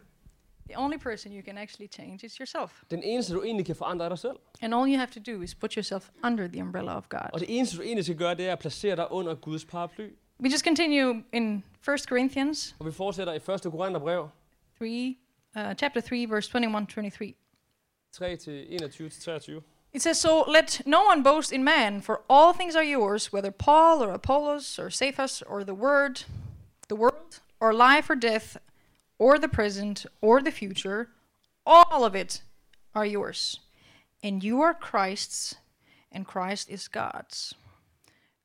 [0.69, 2.83] The only person you can actually change is yourself.
[2.91, 4.35] Den eneste du egentlig kan forandre er dig selv.
[4.61, 7.29] And all you have to do is put yourself under the umbrella of God.
[7.33, 10.09] Og det eneste du egentlig skal gøre, det er at placere dig under Guds paraply.
[10.39, 12.75] We just continue in 1 Corinthians.
[12.79, 13.43] Og vi fortsætter i 1.
[13.43, 14.27] Korintherbrev.
[14.77, 15.17] 3
[15.55, 17.33] uh, chapter 3 verse 21 23.
[18.17, 19.63] 3-21-23.
[19.93, 23.51] It says, So let no one boast in man, for all things are yours, whether
[23.51, 26.23] Paul or Apollos or Cephas or the word,
[26.87, 28.57] the world, or life or death,
[29.17, 31.09] or the present or the future,
[31.65, 32.41] all of it
[32.95, 33.59] are yours.
[34.23, 35.55] And you are Christ's,
[36.11, 37.53] and Christ is God's.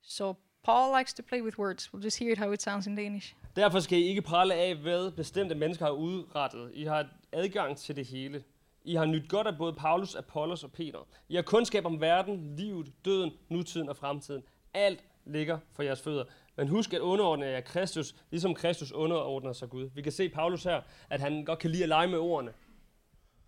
[0.02, 1.92] So Paul likes to play with words.
[1.92, 3.34] We'll just hear it how it sounds in Danish.
[3.56, 6.70] Derfor skal I ikke prale af, hvad bestemte mennesker har udrettet.
[6.74, 8.44] I har adgang til det hele.
[8.86, 10.98] I har nyt godt af både Paulus, Apollos og Peter.
[11.28, 14.42] I har kundskab om verden, livet, døden, nutiden og fremtiden.
[14.74, 16.24] Alt ligger for jeres fødder.
[16.56, 19.90] Men husk at underordne jer Kristus, ligesom Kristus underordner sig Gud.
[19.94, 22.52] Vi kan se Paulus her, at han godt kan lide at lege med ordene.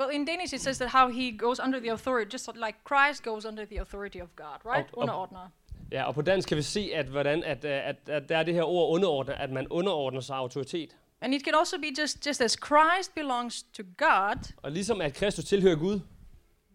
[0.00, 3.22] Well, in Danish it says that how he goes under the authority, just like Christ
[3.24, 4.86] goes under the authority of God, right?
[4.92, 5.48] Og- Underordner.
[5.92, 8.54] Ja, og på dansk kan vi se, at, hvordan, at, at, at der er det
[8.54, 10.96] her ord underordne, at man underordner sig autoritet.
[11.20, 15.14] And it can also be just, just as Christ belongs to God, Og ligesom at
[15.14, 16.00] Kristus tilhører Gud,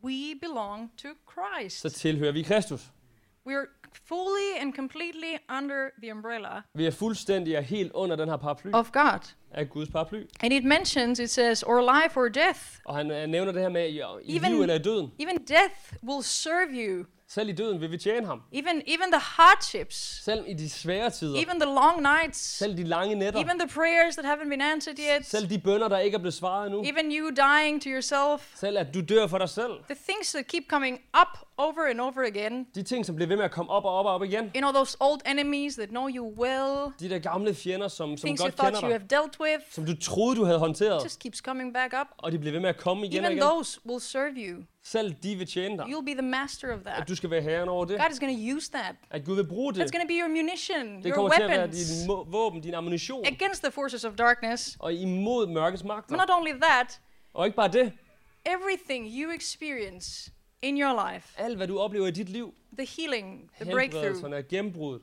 [0.04, 1.82] we belong to Christ.
[1.82, 2.82] så tilhører vi Kristus.
[3.50, 3.68] We're
[4.08, 8.72] fully and completely under the umbrella Vi er fuldstændig og helt under den her paraply
[8.74, 9.20] of God.
[9.52, 10.24] af Guds paraply.
[10.40, 12.60] And it mentions, it says, or life or death.
[12.86, 15.12] Og han øh, nævner det her med, i, i Even- liv eller i døden.
[15.20, 18.42] Even death will serve you Selv i døden vil vi tjene ham.
[18.52, 21.36] Even, even the hardships, Selv i de svære tider.
[21.42, 23.40] even the long nights, Selv de lange nætter.
[23.40, 26.34] even the prayers that haven't been answered yet, Selv de bønder, der ikke er blevet
[26.34, 26.84] svaret endnu.
[26.86, 29.72] even you dying to yourself, Selv at du dør for dig selv.
[29.90, 32.68] the things that keep coming up over and over again.
[32.76, 34.44] De ting, som bliver ved med at komme op og op og op igen.
[34.56, 38.28] You know, those old enemies that know you well, De der gamle fjender, som, som
[38.28, 39.08] things you godt thought kender you dig.
[39.12, 41.04] have dealt with, Som du troede, du havde håndteret.
[41.04, 42.08] just keeps coming back up.
[42.18, 43.50] Og de bliver ved med at komme igen og Even igen.
[43.50, 44.64] those will serve you.
[44.86, 45.86] Selv de vil tjene dig.
[45.86, 47.08] You'll be the master of At that.
[47.08, 48.00] du skal være herren over det.
[48.00, 48.96] God is going to use that.
[49.12, 49.82] At Gud vil bruge det.
[49.82, 52.62] That's going to be your munition, Det your kommer til at være weapons din våben,
[52.62, 53.26] din ammunition.
[53.26, 54.78] against the forces of darkness.
[54.80, 56.16] Og imod mørkets But magter.
[56.18, 57.02] not only that,
[57.34, 57.94] Og ikke bare det.
[58.46, 62.54] everything you experience in your life, Alt, hvad du oplever i dit liv.
[62.78, 65.02] the healing, the breakthrough, Helbredelserne, gennembruddet.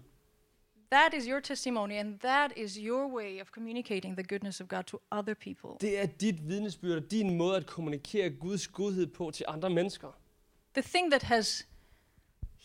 [0.93, 4.83] That is your testimony and that is your way of communicating the goodness of God
[4.83, 5.71] to other people.
[5.81, 10.09] Det er dit vidnesbyrd og din måde at kommunikere Guds godhed på til andre mennesker.
[10.75, 11.67] The thing that has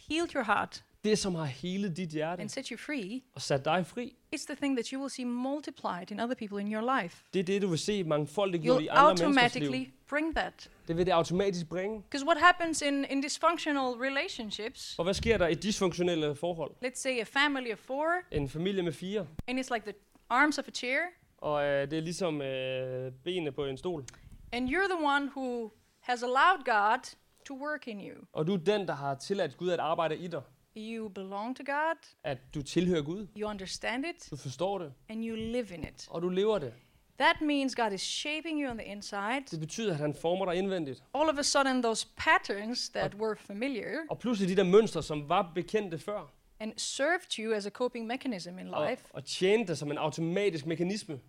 [0.08, 3.66] healed your heart Det, som har helet dit hjerte and set you free, og sat
[3.66, 7.02] dig fri, it's the thing that you will see multiplied in other people in your
[7.02, 7.24] life.
[7.34, 9.20] det er det, du vil se mangfoldiggjort i andre menneskers
[9.56, 9.62] liv.
[9.64, 10.70] automatically bring that.
[10.88, 12.02] Det vil det automatisk bringe.
[12.02, 16.72] Because what happens in, in dysfunctional relationships, Og hvad sker der i dysfunktionelle forhold?
[16.86, 19.94] let's say a family of four, En familie med fire, and it's like the
[20.30, 21.00] arms of a chair,
[21.38, 24.06] og øh, det er ligesom øh, benene på en stol.
[24.52, 27.16] and you're the one who has allowed God
[27.46, 28.16] to work in you.
[28.34, 30.42] Og du er den, der har tilladt Gud at arbejde i dig.
[30.78, 33.28] You belong to God, At du tilhører Gud.
[33.38, 36.08] you understand it, Du forstår det, and you live in it.
[36.10, 36.74] og du lever det.
[37.20, 39.44] That means God is shaping you on the inside.
[39.52, 41.04] Det betyder, at han former dig indvendigt.
[41.14, 45.30] All of a sudden, those patterns that were familiar Og pludselig de der mønstre, som
[45.30, 49.68] var bekendte før, and served you as a coping mechanism in og, life og tjente
[49.68, 51.20] dig som en automatisk mekanisme,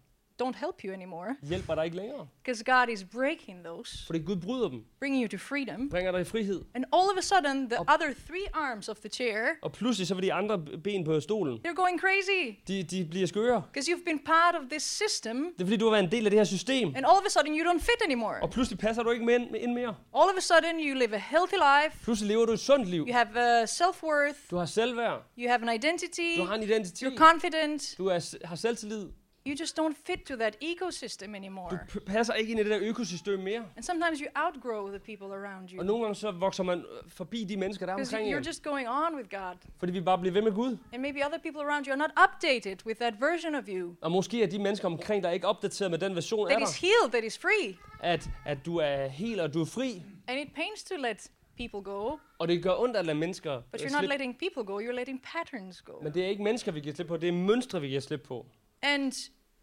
[0.42, 2.26] don't help you anymore hjælper dig ikke længere.
[2.44, 5.88] because God is breaking those, Fordi Gud bryder dem, bringing you to freedom.
[5.90, 6.60] bringer dig i frihed.
[6.74, 10.06] And all of a sudden, the Op- other three arms of the chair, Og pludselig
[10.06, 13.62] så vil de andre ben på stolen, they're going crazy de, de bliver skøre.
[13.72, 16.24] because you've been part of this system, Det er fordi, du har været en del
[16.24, 16.88] af det her system.
[16.88, 18.42] and all of a sudden, you don't fit anymore.
[18.42, 19.88] Og pludselig passer du ikke med ind, mere.
[20.20, 23.02] All of a sudden, you live a healthy life, Pludselig lever du et sundt liv.
[23.08, 25.22] you have uh, self worth, Du har selvværd.
[25.38, 27.06] you have an identity, Du har en identitet.
[27.08, 27.94] you're confident.
[27.98, 29.06] Du er, har selvtillid.
[29.46, 31.78] You just don't fit to that ecosystem anymore.
[31.94, 33.64] Du passer ikke ind i det der økosystem mere.
[33.76, 36.84] And sometimes you outgrow the people around you Og nogle gange så vokser man øh,
[37.10, 39.54] forbi de mennesker, der er because omkring you're just going on with God.
[39.78, 40.76] Fordi vi bare bliver ved med Gud.
[40.92, 44.10] And maybe other people around you are not updated with that version of you Og
[44.12, 46.68] måske er de mennesker omkring dig ikke opdateret med den version af that dig.
[46.74, 47.76] is healed, that is free.
[48.00, 50.02] At, at du er hel og du er fri.
[50.28, 53.80] And it pains to let people go, Og det gør ondt at lade mennesker but
[53.80, 54.14] øh, you're not slippe.
[54.14, 55.92] letting people go, you're letting patterns go.
[56.02, 57.16] Men det er ikke mennesker, vi giver slip på.
[57.16, 58.46] Det er mønstre, vi giver slip på.
[58.82, 59.12] And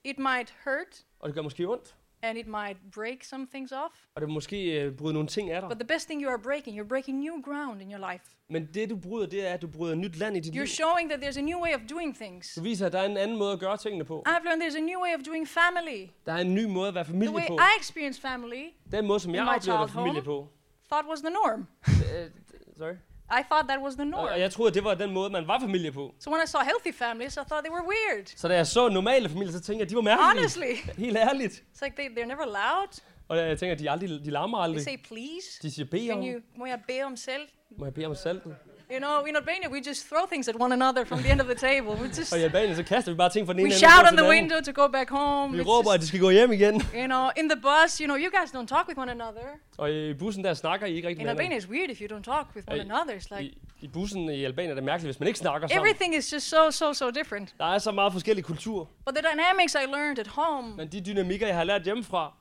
[0.03, 1.95] it might hurt, Og det gør måske ondt.
[2.21, 3.95] and it might break some things off.
[4.15, 5.69] Og det vil måske øh, bryde nogle ting af dig.
[5.69, 8.23] But the best thing you are breaking, you're breaking new ground in your life.
[8.49, 10.61] Men det du bryder, det er, at du bryder nyt land i dit liv.
[10.63, 12.53] You're showing that there's a new way of doing things.
[12.55, 14.23] Du viser, at der er en anden måde at gøre tingene på.
[14.27, 16.09] I've learned there's a new way of doing family.
[16.25, 17.53] Der er en ny måde at være The familie way på.
[17.57, 20.47] I experience family Den måde, som jeg oplever familie på.
[20.91, 21.67] thought was the norm.
[21.87, 22.29] Øh,
[22.77, 22.93] Sorry.
[23.39, 24.25] I thought that was the norm.
[24.33, 26.15] og jeg troede, det var den måde, man var familie på.
[26.19, 28.25] So when I saw healthy families, I thought they were weird.
[28.35, 30.27] Så da jeg så normale familier, så tænkte jeg, de var mærkelige.
[30.33, 30.91] Honestly.
[30.97, 31.53] Helt ærligt.
[31.53, 33.01] It's like they, they're never loud.
[33.27, 34.83] Og jeg tænker, de, aldrig, de larmer They aldrig.
[34.83, 35.47] say please.
[35.61, 36.19] De siger, bed om.
[36.23, 37.41] You, må jeg bede om selv?
[37.77, 38.53] Må jeg bede om salten?
[38.91, 41.47] You know, in Albania, we just throw things at one another from the end of
[41.47, 41.91] the table.
[42.01, 43.99] We just, Og i Albanien, så kaster vi bare ting fra den we ene shout
[43.99, 45.53] ende on the window to go back home.
[45.53, 46.75] Vi It's råber, at just, de skal gå hjem igen.
[46.95, 49.47] you know, in the bus, you know, you guys don't talk with one another.
[49.77, 52.23] Og i bussen der snakker I ikke rigtig In Albania, it's weird if you don't
[52.23, 53.13] talk with one another.
[53.19, 55.87] It's like I, I bussen i Albanien er det mærkeligt, hvis man ikke snakker sammen.
[55.87, 57.53] everything is just so, so, so different.
[57.57, 58.89] Der er så meget forskellig kultur.
[59.05, 62.33] But the dynamics I learned at home, Men de dynamikker, jeg har lært hjemmefra,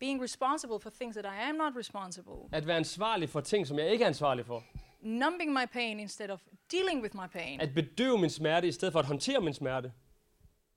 [0.00, 3.78] being responsible for things that I am not responsible, at være ansvarlig for ting, som
[3.78, 4.62] jeg ikke er ansvarlig for.
[5.02, 6.40] Numbing my pain instead of
[6.72, 7.60] dealing with my pain.
[7.60, 9.92] At bedøve min smerte, i stedet for at håndtere min smerte.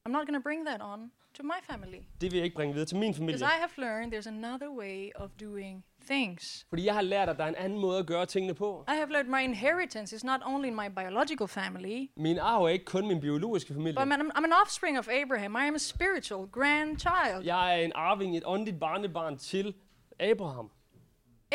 [0.06, 2.00] I'm not going to bring that on to my family.
[2.22, 3.46] Det vil jeg ikke bringe videre til min Because familie.
[3.46, 6.66] I have learned there's another way of doing things.
[6.70, 8.86] Fordi jeg har lært, at der er en anden måde at gøre tingene på.
[8.88, 12.68] I have learned my inheritance is not only in my biological family, Min arv er
[12.68, 14.02] ikke kun min biologiske but familie.
[14.02, 15.56] I'm an, I'm an offspring of Abraham.
[15.56, 17.46] I am a spiritual grandchild.
[17.46, 19.74] Jeg er en arving, et åndeligt barnebarn til
[20.20, 20.72] Abraham.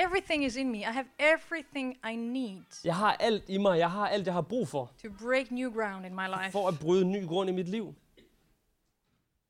[0.04, 0.78] Everything is in me.
[0.78, 3.78] I have everything I need Jeg har alt i mig.
[3.78, 4.92] Jeg har alt, jeg har brug for.
[5.02, 6.50] to break new ground in my life.
[6.52, 7.94] For at bryde ny grund i mit liv.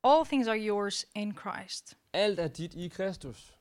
[0.04, 1.96] All things are yours in Christ.
[2.12, 3.56] Alt er dit i Kristus.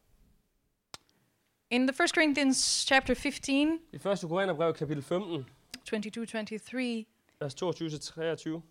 [1.70, 4.18] In the 1 Corinthians chapter 15, I 1.
[4.30, 5.46] Korintherbrev kapitel 15,
[5.86, 7.06] 22-23,
[7.40, 8.62] vers 22-23.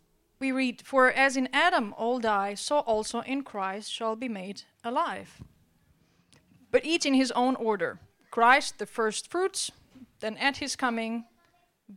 [0.40, 4.62] we read, For as in Adam all die, so also in Christ shall be made
[4.84, 5.28] alive.
[6.70, 7.98] But each in his own order.
[8.34, 9.70] Christ the first fruits,
[10.20, 11.26] then at his coming,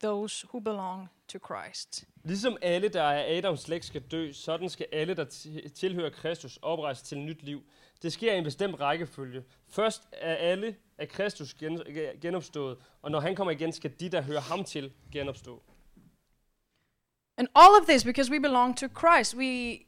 [0.03, 2.05] those who belong to Christ.
[2.23, 6.59] Ligesom alle, der er Adams slægt, skal dø, sådan skal alle, der ti- tilhører Kristus,
[6.61, 7.63] oprejse til nyt liv.
[8.01, 9.43] Det sker i en bestemt rækkefølge.
[9.69, 11.81] Først er alle af Kristus gen-
[12.21, 15.61] genopstået, og når han kommer igen, skal de, der hører ham til, genopstå.
[17.37, 19.35] And all of this because we belong to Christ.
[19.35, 19.79] We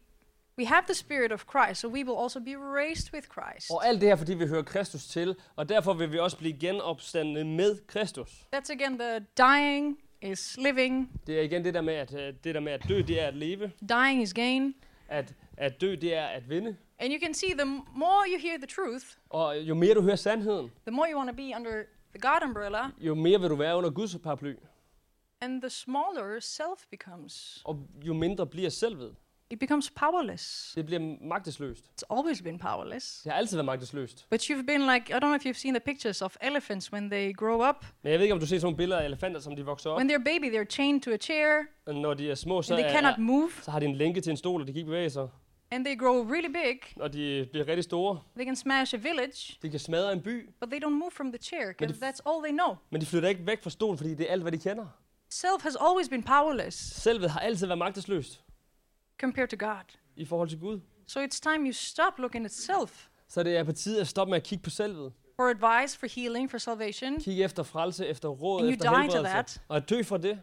[0.58, 3.72] we have the spirit of Christ, so we will also be raised with Christ.
[3.72, 6.54] Og alt det her, fordi vi hører Kristus til, og derfor vil vi også blive
[6.60, 8.30] genopstandende med Kristus.
[8.56, 12.56] That's again the dying is living, Det er igen det der med, at, øh, det
[12.56, 13.72] der med at dø, det er at leve.
[13.90, 14.74] dying is gain.
[15.08, 16.76] At, at dø, det er at vinde.
[17.00, 20.16] And you can see the more you hear the truth, Og jo mere du hører
[20.16, 21.84] sandheden, the more you want to be under
[22.16, 24.54] the God umbrella, jo mere vil du være under Guds paraply.
[25.42, 27.62] and the smaller self becomes.
[27.66, 29.16] Og jo mindre bliver selvet.
[29.54, 30.74] It becomes powerless.
[30.76, 31.86] Det bliver magtesløst.
[31.86, 33.22] It's always been powerless.
[33.24, 34.28] Det har altid været magtesløst.
[34.30, 37.10] But you've been like, I don't know if you've seen the pictures of elephants when
[37.10, 37.86] they grow up.
[38.04, 39.90] Men jeg ved ikke, om du ser sådan nogle billeder af elefanter, som de vokser
[39.90, 39.98] op.
[39.98, 42.86] When they're baby, they're chained to a chair Og når de er små, så, they
[42.86, 44.90] er, cannot move, så har de en lænke til en stol, og de kan ikke
[44.90, 45.28] bevæge sig.
[45.72, 46.80] and they grow really big.
[46.98, 50.50] Når de bliver rigtig store, They can smash a village, de kan smadre en by,
[50.60, 52.76] but they don't move from the chair because that's all they know.
[52.92, 54.86] men de flytter ikke væk fra stolen, fordi det er alt, hvad de kender.
[55.30, 58.42] Self has always been powerless Selvet har altid været magtesløst
[59.24, 59.86] compared to God.
[60.16, 60.80] i forhold til Gud.
[61.08, 64.30] So it's time you stop looking at self Så det er på tide at stoppe
[64.30, 65.14] med at kigge på selvet.
[65.36, 69.30] for advice, for healing, for salvation, Kigge efter frelse, efter råd, And efter helbredelse.
[69.32, 69.62] that.
[69.68, 70.40] Og dø for det.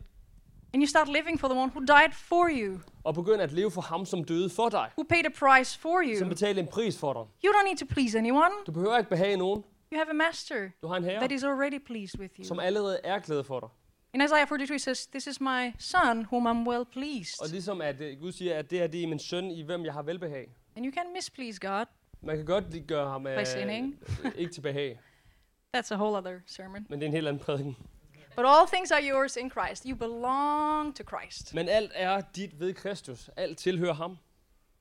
[0.75, 3.71] and you start living for the one who died for you, Og begynde at leve
[3.71, 4.91] for ham, som døde for dig.
[4.99, 6.29] who paid a price for Som you.
[6.29, 7.23] betalte en pris for dig.
[7.51, 8.55] You don't need to please anyone.
[8.67, 9.65] Du behøver ikke behage nogen.
[9.93, 12.45] You have a master Du har en herre, that is already pleased with you.
[12.45, 13.69] som allerede er glad for dig.
[14.15, 17.51] In Isaiah 43 says, This is my son whom I'm well Og pleased.
[17.51, 19.93] ligesom at øh, Gud siger, at det her det er min søn, i hvem jeg
[19.93, 20.49] har velbehag.
[20.77, 21.85] And you can misplease God.
[22.23, 23.99] Man kan godt lige gøre ham øh, sinning.
[24.37, 25.01] ikke til behag,
[25.77, 26.87] That's a whole other sermon.
[26.89, 27.77] men det er en helt anden prædiken.
[28.37, 29.85] But all things are yours in Christ.
[29.85, 31.55] You belong to Christ.
[31.55, 33.31] Men alt er dit ved Kristus.
[33.37, 34.19] Alt tilhører ham.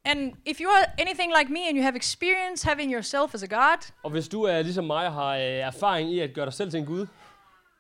[0.06, 3.48] And if you are anything like me and you have experience having yourself as a
[3.56, 6.54] God, Og hvis du er ligesom mig og har øh, erfaring i at gøre dig
[6.54, 7.08] selv til en Gud,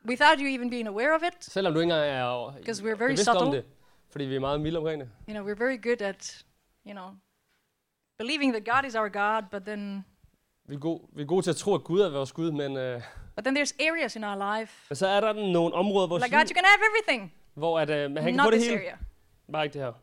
[0.05, 3.07] without you even being aware of it, selvom du ikke engang er Because we're very
[3.09, 3.57] bevidst om subtle.
[3.57, 3.65] det,
[4.11, 5.09] fordi vi er meget milde omkring det.
[5.27, 6.45] you know, we're very good at,
[6.87, 7.09] you know,
[8.17, 10.05] believing that God is our God, but then
[10.65, 12.77] Vi er, gode, vi er gode til at tro, at Gud er vores Gud, men,
[12.77, 13.01] øh,
[13.35, 16.35] but then there's areas in our life men så er der nogle områder, hvor, like
[16.37, 18.75] God, you can have everything, hvor at, øh, han kan not få det hele.
[18.75, 18.97] area,
[19.51, 19.93] Bare ikke det her.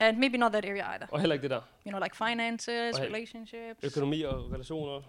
[0.00, 1.06] and maybe not that area either.
[1.10, 1.60] Og heller ikke det der.
[1.86, 3.00] You know, like finances, Right.
[3.14, 3.84] relationships.
[3.84, 5.00] Økonomi og relationer.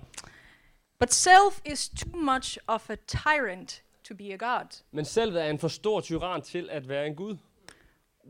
[0.99, 4.83] But self is too much of a tyrant to be a God.
[4.91, 7.37] Men selvet er en for stor tyran til at være en Gud.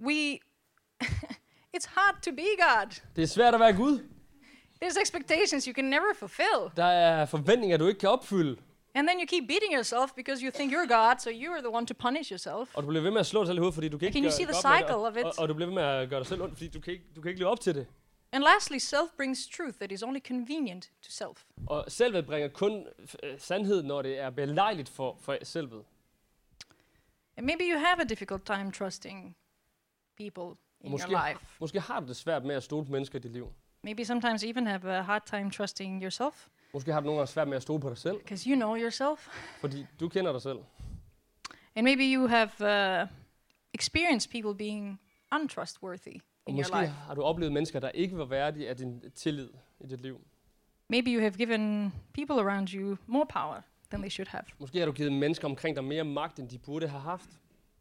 [0.06, 0.40] We,
[1.78, 3.02] it's hard to be God.
[3.16, 4.00] Det er svært at være Gud.
[4.84, 6.72] There's expectations you can never fulfill.
[6.76, 8.58] Der er forventninger, du ikke kan opfylde.
[8.96, 11.86] And then you keep beating yourself because you think you're God, so you're the one
[11.86, 12.76] to punish yourself.
[12.76, 14.16] Og du bliver ved med at slå dig selv i hovedet, fordi du kan ikke
[14.16, 15.26] Can you see the cycle of it?
[15.26, 17.06] og, og, du bliver ved med at gøre dig selv ondt, fordi du kan, ikke,
[17.16, 17.88] du kan ikke leve op til det.
[18.34, 21.46] And lastly, self brings truth that is only convenient to self.
[21.67, 22.88] Og selvet bringer kun
[23.24, 25.84] øh, sandhed, når det er belejligt for, for selvet.
[27.38, 29.36] And maybe you have a difficult time trusting
[30.17, 31.46] people in Måske, your life.
[31.60, 33.54] måske har du det svært med at stole på mennesker i dit liv.
[33.82, 37.48] Maybe sometimes even have a hard time trusting yourself Måske har du nogle gange svært
[37.48, 39.28] med at stole på dig selv, because you know yourself.
[39.62, 40.60] fordi du kender dig selv.
[41.76, 43.08] And maybe you have uh,
[43.74, 45.00] experienced people being
[45.32, 49.88] untrustworthy Og måske har du oplevet mennesker, der ikke var værdige af din tillid i
[49.88, 50.22] dit liv.
[50.90, 54.44] Maybe you have given people around you more power than they should have.
[54.60, 57.30] Måske har du givet mennesker omkring dig mere magt, end de burde have haft.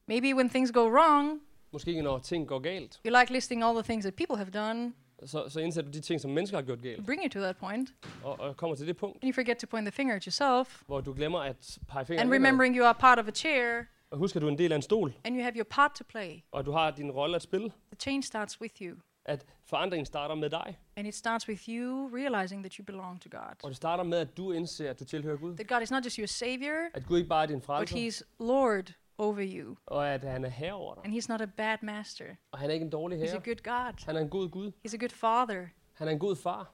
[0.06, 1.40] Maybe when things go wrong,
[1.72, 3.00] Måske ikke, når ting går galt.
[3.06, 4.92] you like listing all the things that people have done,
[5.24, 7.06] Så, så indser du de ting, som mennesker har gjort galt.
[7.06, 7.94] bring you to that point,
[8.24, 10.82] Og, og kommer til det punkt, and you forget to point the finger at yourself,
[10.86, 14.18] hvor du glemmer at pege fingeren and remembering you are part of a chair, Og
[14.18, 16.04] husk, at du er en del af en stol, and you have your part to
[16.08, 16.40] play.
[16.52, 17.68] og du har din rolle at spille.
[17.68, 20.78] The change starts with you, At forandringen starter med dig.
[20.96, 23.54] and it starts with you realizing that you belong to God.
[23.62, 25.56] Og det starter med, at du indser, at du tilhører Gud.
[25.56, 27.96] That God is not just your savior, At Gud ikke bare er din but frelser,
[28.08, 31.04] He's Lord over you, og at han er herre over dig.
[31.04, 32.24] and He's not a bad master.
[32.52, 33.40] Og han er ikke en dårlig He's a herre.
[33.44, 34.04] good God.
[34.06, 34.72] Han er en god Gud.
[34.88, 35.66] He's a good Father.
[35.92, 36.72] Han er en god far.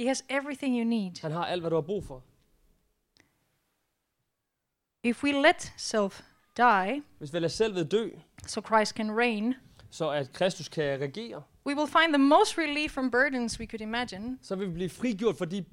[0.00, 1.20] He has everything you need.
[1.22, 2.22] Han har alt, hvad du har brug for.
[5.04, 6.22] If we let self
[6.58, 8.08] die, Hvis vi lader selvet dø,
[8.46, 9.54] so Christ can reign,
[9.90, 13.80] så at Kristus kan regere, we will find the most relief from burdens we could
[13.80, 15.64] imagine, så vil vi blive frigjort for de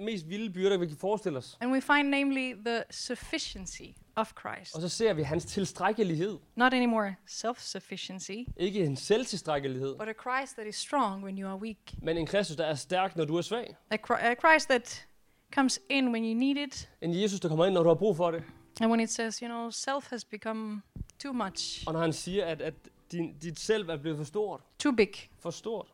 [0.00, 1.58] mest vilde byrder, vi kan forestille os.
[1.60, 3.82] and we find namely the sufficiency
[4.16, 4.74] of Christ.
[4.74, 6.38] Og så ser vi hans tilstrækkelighed.
[6.56, 11.48] Not anymore self sufficiency, Ikke en selvtilstrækkelighed, but a Christ that is strong when you
[11.48, 11.76] are weak.
[12.02, 13.76] men en Kristus, der er stærk, når du er svag.
[13.90, 13.96] A
[14.34, 15.06] Christ that
[15.54, 18.16] comes in when you need it, En Jesus, der kommer ind, når du har brug
[18.16, 18.42] for det.
[18.82, 20.82] And when it says, you know, self has become
[21.22, 22.74] too much, Og når han siger, at, at
[23.12, 25.12] din, dit selv er blevet for stort, too big.
[25.38, 25.86] for stort,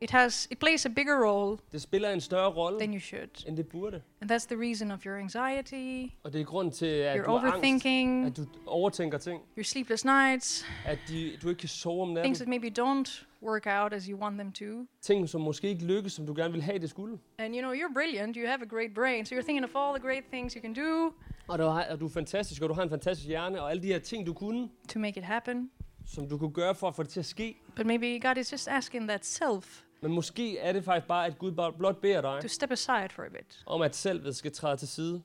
[0.00, 3.46] It has it plays a bigger role det spiller en større rolle, than you should.
[3.48, 4.02] end det burde.
[4.20, 7.32] And that's the reason of your anxiety, Og det er grund til, at your du
[7.36, 12.02] angst, overthinking, at du overtænker ting, your sleepless nights, at de, du ikke kan sove
[12.02, 12.24] om natten.
[12.24, 14.86] things that maybe don't work out as you want them to.
[15.00, 17.18] ting, som måske ikke lykkes, som du gerne vil have, det skulle.
[17.38, 19.98] And you know, you're brilliant, you have a great brain, so you're thinking of all
[19.98, 21.12] the great things you can do
[21.48, 23.82] Og du, har, og du er fantastisk, og du har en fantastisk hjerne, og alle
[23.82, 25.70] de her ting, du kunne, to make it happen.
[26.06, 27.56] som du kunne gøre for at få det til at ske.
[27.76, 31.38] But maybe God is just asking that self Men måske er det faktisk bare, at
[31.38, 33.62] Gud bare blot beder dig to step aside for a bit.
[33.66, 35.22] om, at selvet skal træde til side.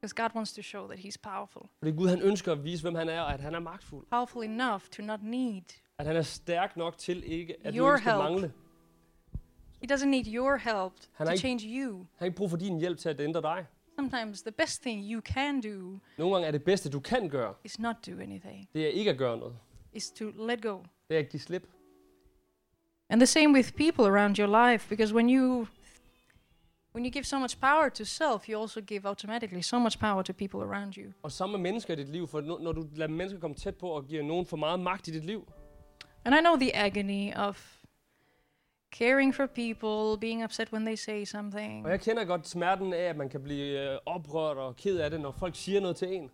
[0.00, 1.62] Because God wants to show that He's powerful.
[1.78, 4.06] Fordi Gud han ønsker at vise, hvem han er, og at han er magtfuld.
[4.10, 5.62] Powerful enough to not need.
[5.98, 8.24] At han er stærk nok til ikke, at Your du ikke skal help.
[8.24, 8.52] mangle.
[9.82, 11.96] He doesn't need your help Han to ikke- change you.
[11.96, 13.66] Han har ikke brug for din hjælp til at ændre dig.
[13.96, 17.54] Sometimes the best thing you can do Nogle gange er det bedste, du kan gøre,
[17.64, 19.56] is not do anything, det er ikke at gøre noget.
[19.92, 20.78] is to let go.
[21.08, 21.66] Det er at give slip.
[23.08, 25.66] And the same with people around your life, because when you
[26.94, 30.22] when you give so much power to self, you also give automatically so much power
[30.22, 31.12] to people around you.
[31.22, 33.76] Og sammen med mennesker i dit liv, for når når du lader mennesker komme tæt
[33.76, 35.48] på og giver nogen for meget magt i dit liv,
[36.24, 37.75] And I know the agony of
[38.98, 43.02] caring for people, being upset when they say something, og jeg kender godt smerten af,
[43.02, 46.08] at man kan blive øh, oprørt og ked af det, når folk siger noget til
[46.14, 46.30] en,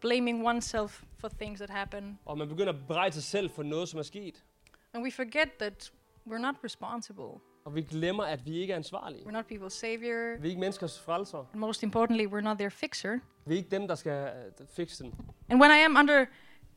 [0.00, 2.18] blaming oneself for things that happen.
[2.24, 4.44] og man begynder at bebrejde sig selv for noget, som er sket.
[4.94, 5.92] And we forget that
[6.28, 7.40] we're not responsible.
[7.64, 9.22] Og vi glemmer, at vi ikke er ansvarlige.
[9.26, 10.40] We're not people's savior.
[10.40, 11.38] Vi er ikke menneskers frelser.
[11.38, 13.18] And most importantly, we're not their fixer.
[13.46, 15.14] Vi er ikke dem, der skal øh, fikse den.
[15.48, 16.24] And when I am under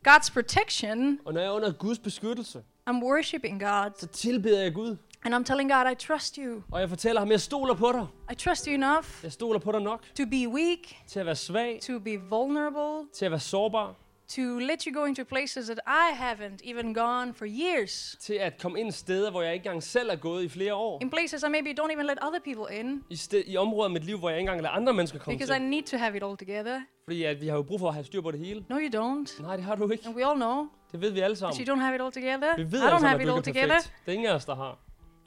[0.07, 4.73] God's protection, Og når jeg er under Guds beskyttelse, I'm worshiping God så tilbeder jeg
[4.73, 4.97] Gud.
[5.25, 6.61] and I'm telling God, I trust you.
[6.71, 8.05] Og jeg fortæller ham, jeg stoler på dig.
[8.31, 11.35] I trust you enough Jeg stoler på dig nok to be weak, til at være
[11.35, 13.95] svag, to be vulnerable, til at være sårbar,
[14.35, 18.17] to let you go into places that I haven't even gone for years.
[18.21, 20.99] til at komme ind steder, hvor jeg ikke engang selv er gået i flere år.
[21.01, 23.91] In places I maybe don't even let other people in I, sted, I områder af
[23.91, 25.69] mit liv, hvor jeg ikke engang lader andre mennesker komme because I til.
[25.69, 26.81] need to have it all together.
[27.03, 28.65] Fordi at vi har jo brug for at have styr på det hele.
[28.69, 29.41] No, you don't.
[29.41, 30.07] Nej, det har du ikke.
[30.07, 31.67] And we all know Det ved vi alle sammen.
[31.67, 32.55] you don't have it all together.
[32.55, 33.67] Vi I ved alle don't sammen, have it all er together.
[33.75, 33.93] perfekt.
[34.05, 34.77] Det er ingen af os, der har.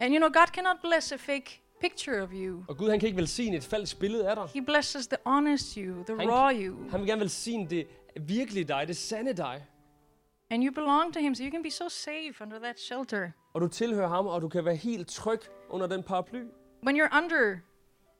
[0.00, 2.64] And you know, God cannot bless a fake picture of you.
[2.68, 4.44] Og Gud, han kan ikke velsigne et falsk billede af dig.
[4.54, 6.90] He blesses the honest you, the Han- raw you.
[6.90, 7.86] Han vil gerne velsigne det
[8.20, 9.66] virkelige dig, det sande dig.
[10.50, 13.30] And you belong to Him, so you can be so safe under that shelter.
[13.54, 16.42] Og du tilhører ham, og du kan være helt tryg under den paraply.
[16.86, 17.56] When you're under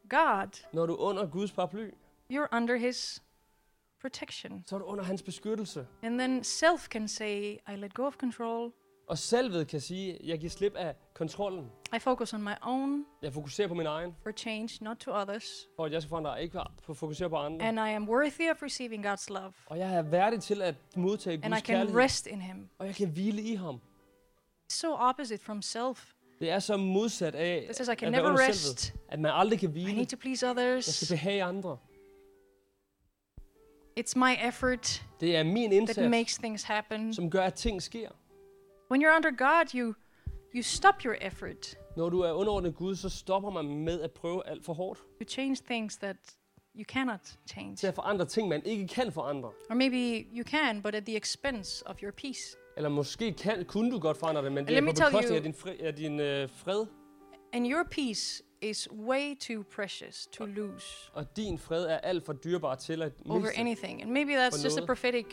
[0.09, 1.89] God, Når du er under Guds paraply,
[2.33, 3.23] you're under His
[4.03, 4.65] protection.
[4.67, 5.87] så er du under hans beskyttelse.
[6.03, 8.73] And then self can say, I let go of control.
[9.07, 11.71] Og salvet kan sige, jeg giver slip af kontrollen.
[11.97, 15.69] I focus on my own Jeg fokuserer på min egen, for change, not to others.
[15.77, 17.67] for at jeg skal forandre, ikke på fokusere på andre.
[17.67, 19.53] And I am worthy of receiving God's love.
[19.67, 22.01] Og jeg er værdig til at modtage And I Guds can kærlighed.
[22.01, 22.69] rest in Him.
[22.79, 23.81] Og jeg kan hvile i ham.
[24.71, 26.13] So opposite from self.
[26.41, 28.81] Det er så modsat af, That says I can at never rest.
[28.81, 29.93] selvet, at man aldrig kan I hvile.
[29.97, 31.09] need to please Jeg skal others.
[31.11, 31.77] behage andre.
[34.01, 37.15] It's my effort Det er min that indsats, makes things happen.
[37.15, 38.09] som gør, at ting sker.
[38.91, 39.95] When you're under God, you
[40.55, 44.47] you stop your effort Når du er underordnet Gud, så stopper man med at prøve
[44.47, 44.99] alt for hårdt.
[45.21, 46.17] to change things that
[46.77, 47.77] you cannot change.
[47.77, 49.51] Til at forandre ting, man ikke kan forandre.
[49.71, 52.57] Or maybe you can, but at the expense of your peace.
[52.77, 55.43] Eller måske kan, kunne du godt forandre det, men det er på bekostning you- af
[55.43, 56.87] din, fri, af din øh, fred.
[57.53, 62.33] And your peace is way too precious to lose Og din fred er alt for
[62.33, 63.59] dyrbar til at over miste.
[63.59, 64.03] anything.
[64.03, 65.27] And maybe that's just a prophetic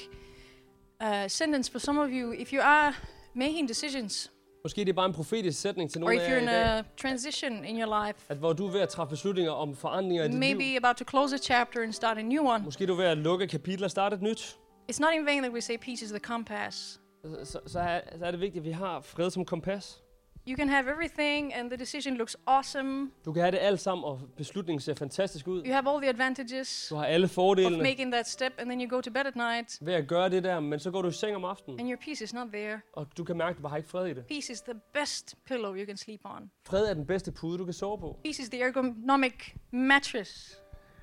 [1.04, 2.34] uh, sentence for some of you.
[2.34, 2.94] If you are
[3.36, 4.32] making decisions,
[4.64, 6.48] Måske det er bare en profetisk sætning til nogle if af jer you're i in
[6.48, 6.78] dag.
[6.80, 10.24] a transition in your life, At hvor du er ved at træffe beslutninger om forandringer
[10.24, 10.40] i dit liv.
[10.58, 12.64] maybe about to close a chapter and start a new one.
[12.64, 14.58] Måske du er ved at lukke et kapitel og starte et nyt.
[14.92, 17.00] It's not in vain that we say peace is the compass.
[17.26, 20.02] Så, så, så, er, så er det vigtigt, at vi har fred som kompas.
[20.50, 23.12] You can have everything, and the decision looks awesome.
[23.26, 25.64] Du kan have det alt sammen, og beslutningen ser fantastisk ud.
[25.66, 28.82] You have all the advantages Du har alle of fordelene making that step, and then
[28.82, 31.08] you go to bed at night, ved at gøre det der, men så går du
[31.08, 32.80] i seng om aftenen, and your peace is not there.
[32.94, 34.26] og du kan mærke, at du har ikke fred i det.
[34.26, 36.52] Peace is the best pillow you can sleep on.
[36.66, 38.20] Fred er den bedste pude, du kan sove på.
[38.24, 40.58] Peace is the ergonomic mattress.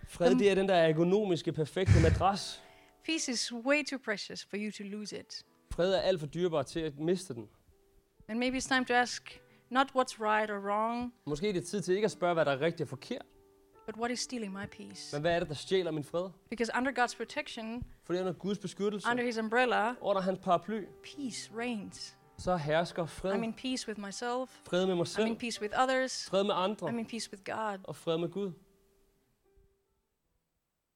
[0.09, 2.63] Fred, det er den der ergonomiske, perfekte madras.
[3.05, 5.45] Peace is way too precious for you to lose it.
[5.71, 7.49] Fred er alt for dyrbar til at miste den.
[8.29, 11.81] And maybe it's time to ask not what's right or wrong, Måske er det tid
[11.83, 13.23] til ikke at spørge, hvad der er rigtigt og forkert,
[13.87, 15.17] but what is stealing my peace.
[15.17, 16.31] men hvad er det, der stjæler min fred?
[16.51, 20.81] Because under God's protection, Fordi under Guds beskyttelse, under His umbrella, under hans paraply,
[21.17, 22.17] peace reigns.
[22.39, 23.33] så hersker fred.
[23.33, 24.61] I'm in peace with myself.
[24.69, 26.27] Fred med mig I'm selv, in peace with others.
[26.31, 27.79] fred med andre I'm in peace with God.
[27.85, 28.53] og fred med Gud.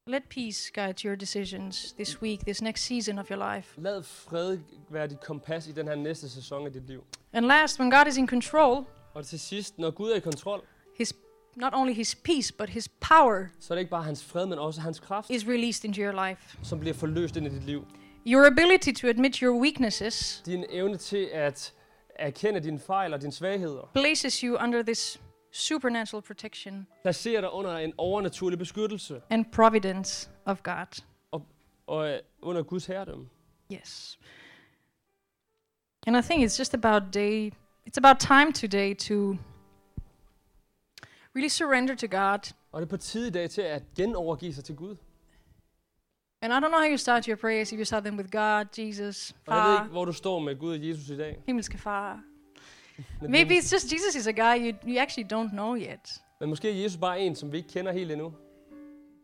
[0.07, 3.73] Let peace guide your decisions this week, this next season of your life.
[3.77, 7.03] Lad fred være dit kompas i den her næste sæson af dit liv.
[7.33, 10.61] And last, when God is in control, Og til sidst, når Gud er i kontrol,
[10.97, 11.13] his
[11.55, 14.59] not only his peace, but his power så er det ikke bare hans fred, men
[14.59, 16.57] også hans kraft, is released into your life.
[16.63, 17.87] som bliver forløst ind i dit liv.
[18.27, 21.73] Your ability to admit your weaknesses Din evne til at
[22.15, 25.21] erkende dine fejl og dine svagheder, places you under this
[25.51, 31.01] supernatural protection placerer dig under en overnaturlig beskyttelse and providence of God.
[31.87, 33.29] og øh, under Guds herredømme.
[33.73, 34.19] Yes.
[36.07, 37.51] And I think it's just about day
[37.89, 39.37] it's about time today to
[41.35, 42.53] really surrender to God.
[42.71, 44.95] Og det er på tide i dag til at genovergive sig til Gud.
[46.41, 48.65] And I don't know how you start your prayers, if you start them with God,
[48.79, 51.43] Jesus, Og jeg ved Far, ikke, hvor du står med Gud og Jesus i dag.
[51.45, 52.23] himmelske Far.
[53.21, 56.21] Men, Maybe it's just Jesus is a guy you, you actually don't know yet.
[56.39, 58.33] men måske er Jesus bare en, som vi ikke kender helt endnu.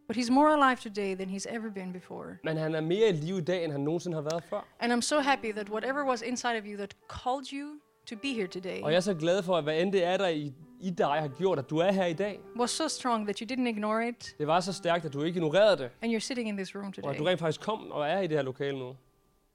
[0.07, 2.25] But he's more alive today than he's ever been before.
[2.43, 4.67] Men han er mere i live i dag, end han nogensinde har været før.
[4.79, 7.67] And I'm so happy that whatever was inside of you that called you
[8.09, 10.17] to be here today Og jeg er så glad for, at hvad end det er,
[10.17, 12.39] der i, i dig har gjort, at du er her i dag.
[12.59, 15.37] was so strong that you didn't ignore it Det var så stærkt, at du ikke
[15.37, 15.89] ignorerede det.
[16.01, 17.19] and you're sitting in this room Og at today.
[17.19, 18.95] du rent faktisk kom og er i det her lokale nu.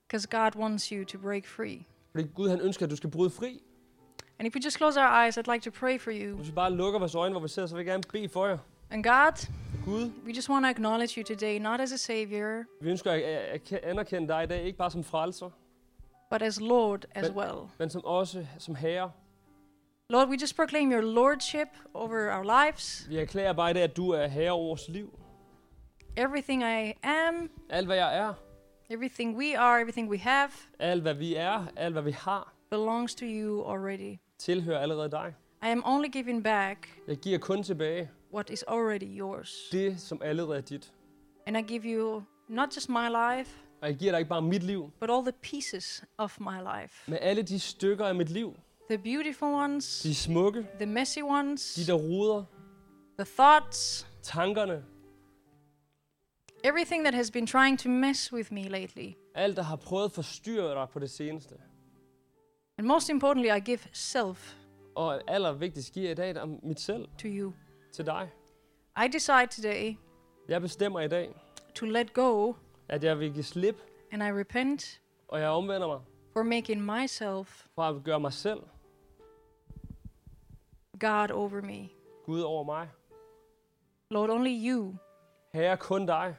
[0.08, 1.78] Because God wants you to break free.
[2.10, 3.62] Fordi Gud han ønsker, at du skal bryde fri.
[4.42, 6.34] And if we just close our eyes, I'd like to pray for you.
[6.36, 8.46] Hvis vi bare lukker vores øjne, hvor vi ser, så vil jeg gerne bede for
[8.46, 8.58] jer.
[8.90, 9.46] And God,
[9.84, 13.20] Gud, we just want to acknowledge you today, not as a savior, vi ønsker at
[13.22, 15.50] at- at anerkende dig i dag, ikke bare som frelser,
[16.30, 17.54] but as Lord as Men- well.
[17.78, 19.10] men som også som herre.
[20.10, 23.06] Lord, we just proclaim your lordship over our lives.
[23.08, 25.18] Vi erklærer bare i dag, at du er herre over vores liv.
[26.16, 28.34] Everything I am, Alt hvad jeg er,
[28.90, 33.14] everything we are, everything we have alt hvad vi er, alt hvad vi har, belongs
[33.14, 34.18] to you already.
[34.44, 35.34] Tilhører allerede dig.
[35.62, 39.68] I am only giving back Jeg giver kun tilbage what is already yours.
[39.72, 40.92] det, som allerede er dit.
[41.46, 43.50] And I give you not just my life,
[43.82, 47.10] Og jeg giver dig ikke bare mit liv, but all the pieces of my life.
[47.10, 48.56] men alle de stykker af mit liv.
[48.90, 52.44] The beautiful ones, De smukke, the messy ones, de der ruder,
[53.18, 54.84] the thoughts, tankerne,
[56.64, 59.12] everything that has been trying to mess with me lately.
[59.34, 61.54] alt der har prøvet at forstyrre dig på det seneste.
[62.78, 64.54] And most importantly, I give self
[64.94, 67.52] Og allervigtigst giver jeg i dag dig mit selv to you.
[67.92, 68.30] til dig.
[69.04, 69.94] I decide today
[70.48, 71.34] Jeg bestemmer i dag,
[71.74, 72.54] to let go
[72.88, 73.76] at jeg vil give slip,
[74.12, 76.00] and I repent og jeg omvender mig
[76.32, 78.60] for making myself fra at gøre mig selv
[81.00, 81.88] God over me.
[82.26, 82.88] Gud over mig.
[84.10, 84.94] Lord, only you
[85.54, 86.36] Herre, kun dig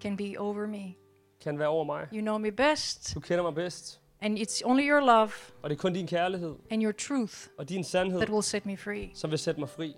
[0.00, 0.94] can be over me.
[1.40, 2.08] kan være over mig.
[2.12, 5.76] You know me best, Du kender mig bedst, and it's only your love og det
[5.76, 9.10] er kun din kærlighed and your truth og din sandhed, that will set me free.
[9.14, 9.94] som vil sætte mig fri.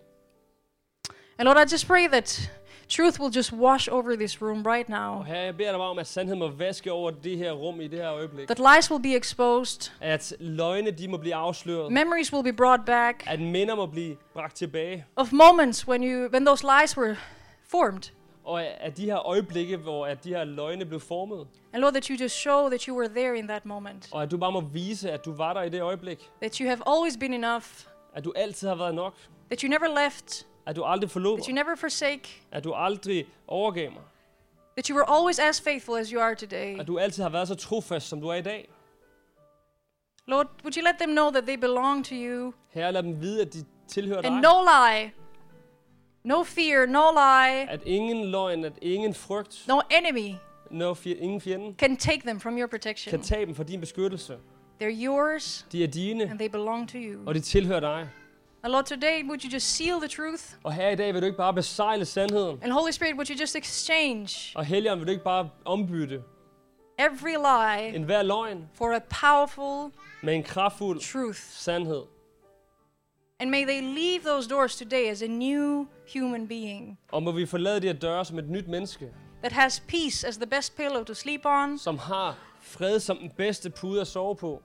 [1.39, 2.51] And Lord, I just pray that
[2.89, 5.19] truth will just wash over this room right now.
[5.19, 7.81] Og herre, jeg beder dig bare om, at sandheden må vaske over det her rum
[7.81, 8.49] i det her øjeblik.
[8.49, 11.93] That lies will be exposed, At løgne, de må blive afsløret.
[11.93, 15.07] memories will be brought back At minder må blive bragt tilbage.
[15.17, 17.17] of moments when you when those lies were
[17.69, 18.03] formed.
[18.47, 21.47] Og at de her øjeblikke, hvor at de her løgne blev formet.
[21.73, 24.09] And Lord, that you just show that you were there in that moment.
[24.13, 26.31] Og at du bare må vise, at du var der i det øjeblik.
[26.41, 27.67] That you have always been enough.
[28.15, 29.15] At du altid har været nok.
[29.51, 30.47] That you never left.
[30.67, 32.43] At du aldrig forlod That you never forsake.
[32.53, 34.03] At du aldrig overgav mig.
[34.77, 36.81] That you were always as faithful as you are today.
[36.81, 38.69] At du altid har været så trofast, som du er i dag.
[40.27, 42.53] Lord, would you let them know that they belong to you?
[42.71, 44.31] Herre, lad dem vide, at de tilhører dig.
[44.31, 45.13] And no lie,
[46.27, 50.35] no fear, no lie, At ingen løgn, at ingen frygt, no enemy
[50.71, 53.11] no fje- ingen fjende, can take them from your protection.
[53.11, 54.37] kan tage dem fra din beskyttelse.
[54.83, 57.21] They're yours De er dine, and they belong to you.
[57.27, 58.09] og de tilhører dig.
[58.63, 60.43] And Lord, today, would you just seal the truth?
[60.65, 62.59] Og her i dag vil du ikke bare besejle sandheden.
[62.63, 66.23] And Holy Spirit, would you just exchange Og Helligånd vil du ikke bare ombytte
[66.99, 71.39] every lie en hver løgn for a powerful med en kraftfuld truth?
[71.39, 72.03] sandhed.
[73.41, 77.47] And may they leave those doors today as a new human being Og må vi
[77.47, 79.09] forlade de her døre som et nyt menneske,
[79.41, 83.31] that has peace as the best pillow to sleep on som har fred som den
[83.37, 84.63] bedste pude at sove på,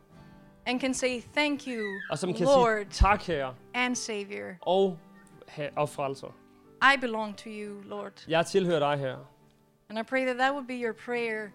[0.66, 4.56] and can say, Thank you, og som kan Lord sige tak herre and Savior.
[4.62, 4.98] og,
[5.76, 6.28] og frelser.
[6.96, 8.26] I belong to you, Lord.
[8.28, 9.18] Jeg tilhører dig her.
[9.90, 11.48] And I pray that that would be your prayer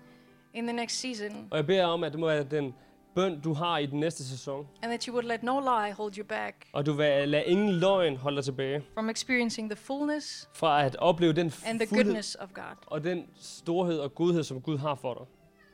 [0.54, 2.74] in the next season Og jeg beder om, at det må være den
[3.16, 4.66] bøn, du har i den næste sæson.
[4.82, 7.70] and that you would let no lie hold you back Og du vil lade ingen
[7.72, 12.34] løgn holde dig tilbage from experiencing the fullness fra at opleve den and the goodness
[12.34, 12.76] of God.
[12.86, 15.22] og den storhed og godhed, som Gud har for dig.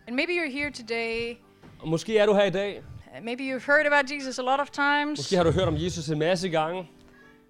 [0.06, 1.36] And maybe you're here today.
[1.80, 2.82] Og måske er du her i dag.
[3.22, 5.18] Maybe you've heard about Jesus a lot of times.
[5.18, 6.88] Måske har du hørt om Jesus en masse gange.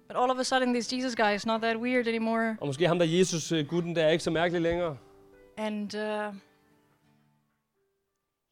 [0.07, 2.57] But all of a sudden, this Jesus guy is not that weird anymore.
[2.61, 4.97] Og måske ham der Jesus øh, gutten, der er ikke så mærkelig længere.
[5.57, 6.33] And uh,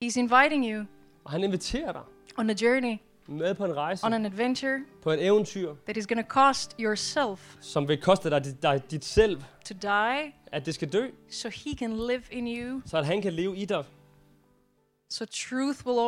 [0.04, 0.86] he's inviting you
[1.24, 2.02] Og han inviterer dig.
[2.38, 2.98] On a journey,
[3.28, 4.80] med på en rejse, on an adventure.
[5.04, 7.56] På et eventyr, that is going to cost yourself.
[7.62, 10.34] Som vil koste dig, dit- dig dit selv, to die.
[10.52, 13.58] At det skal dø, so he can live in you, så at han kan leve
[13.58, 13.84] i dig.
[15.10, 16.00] so truth will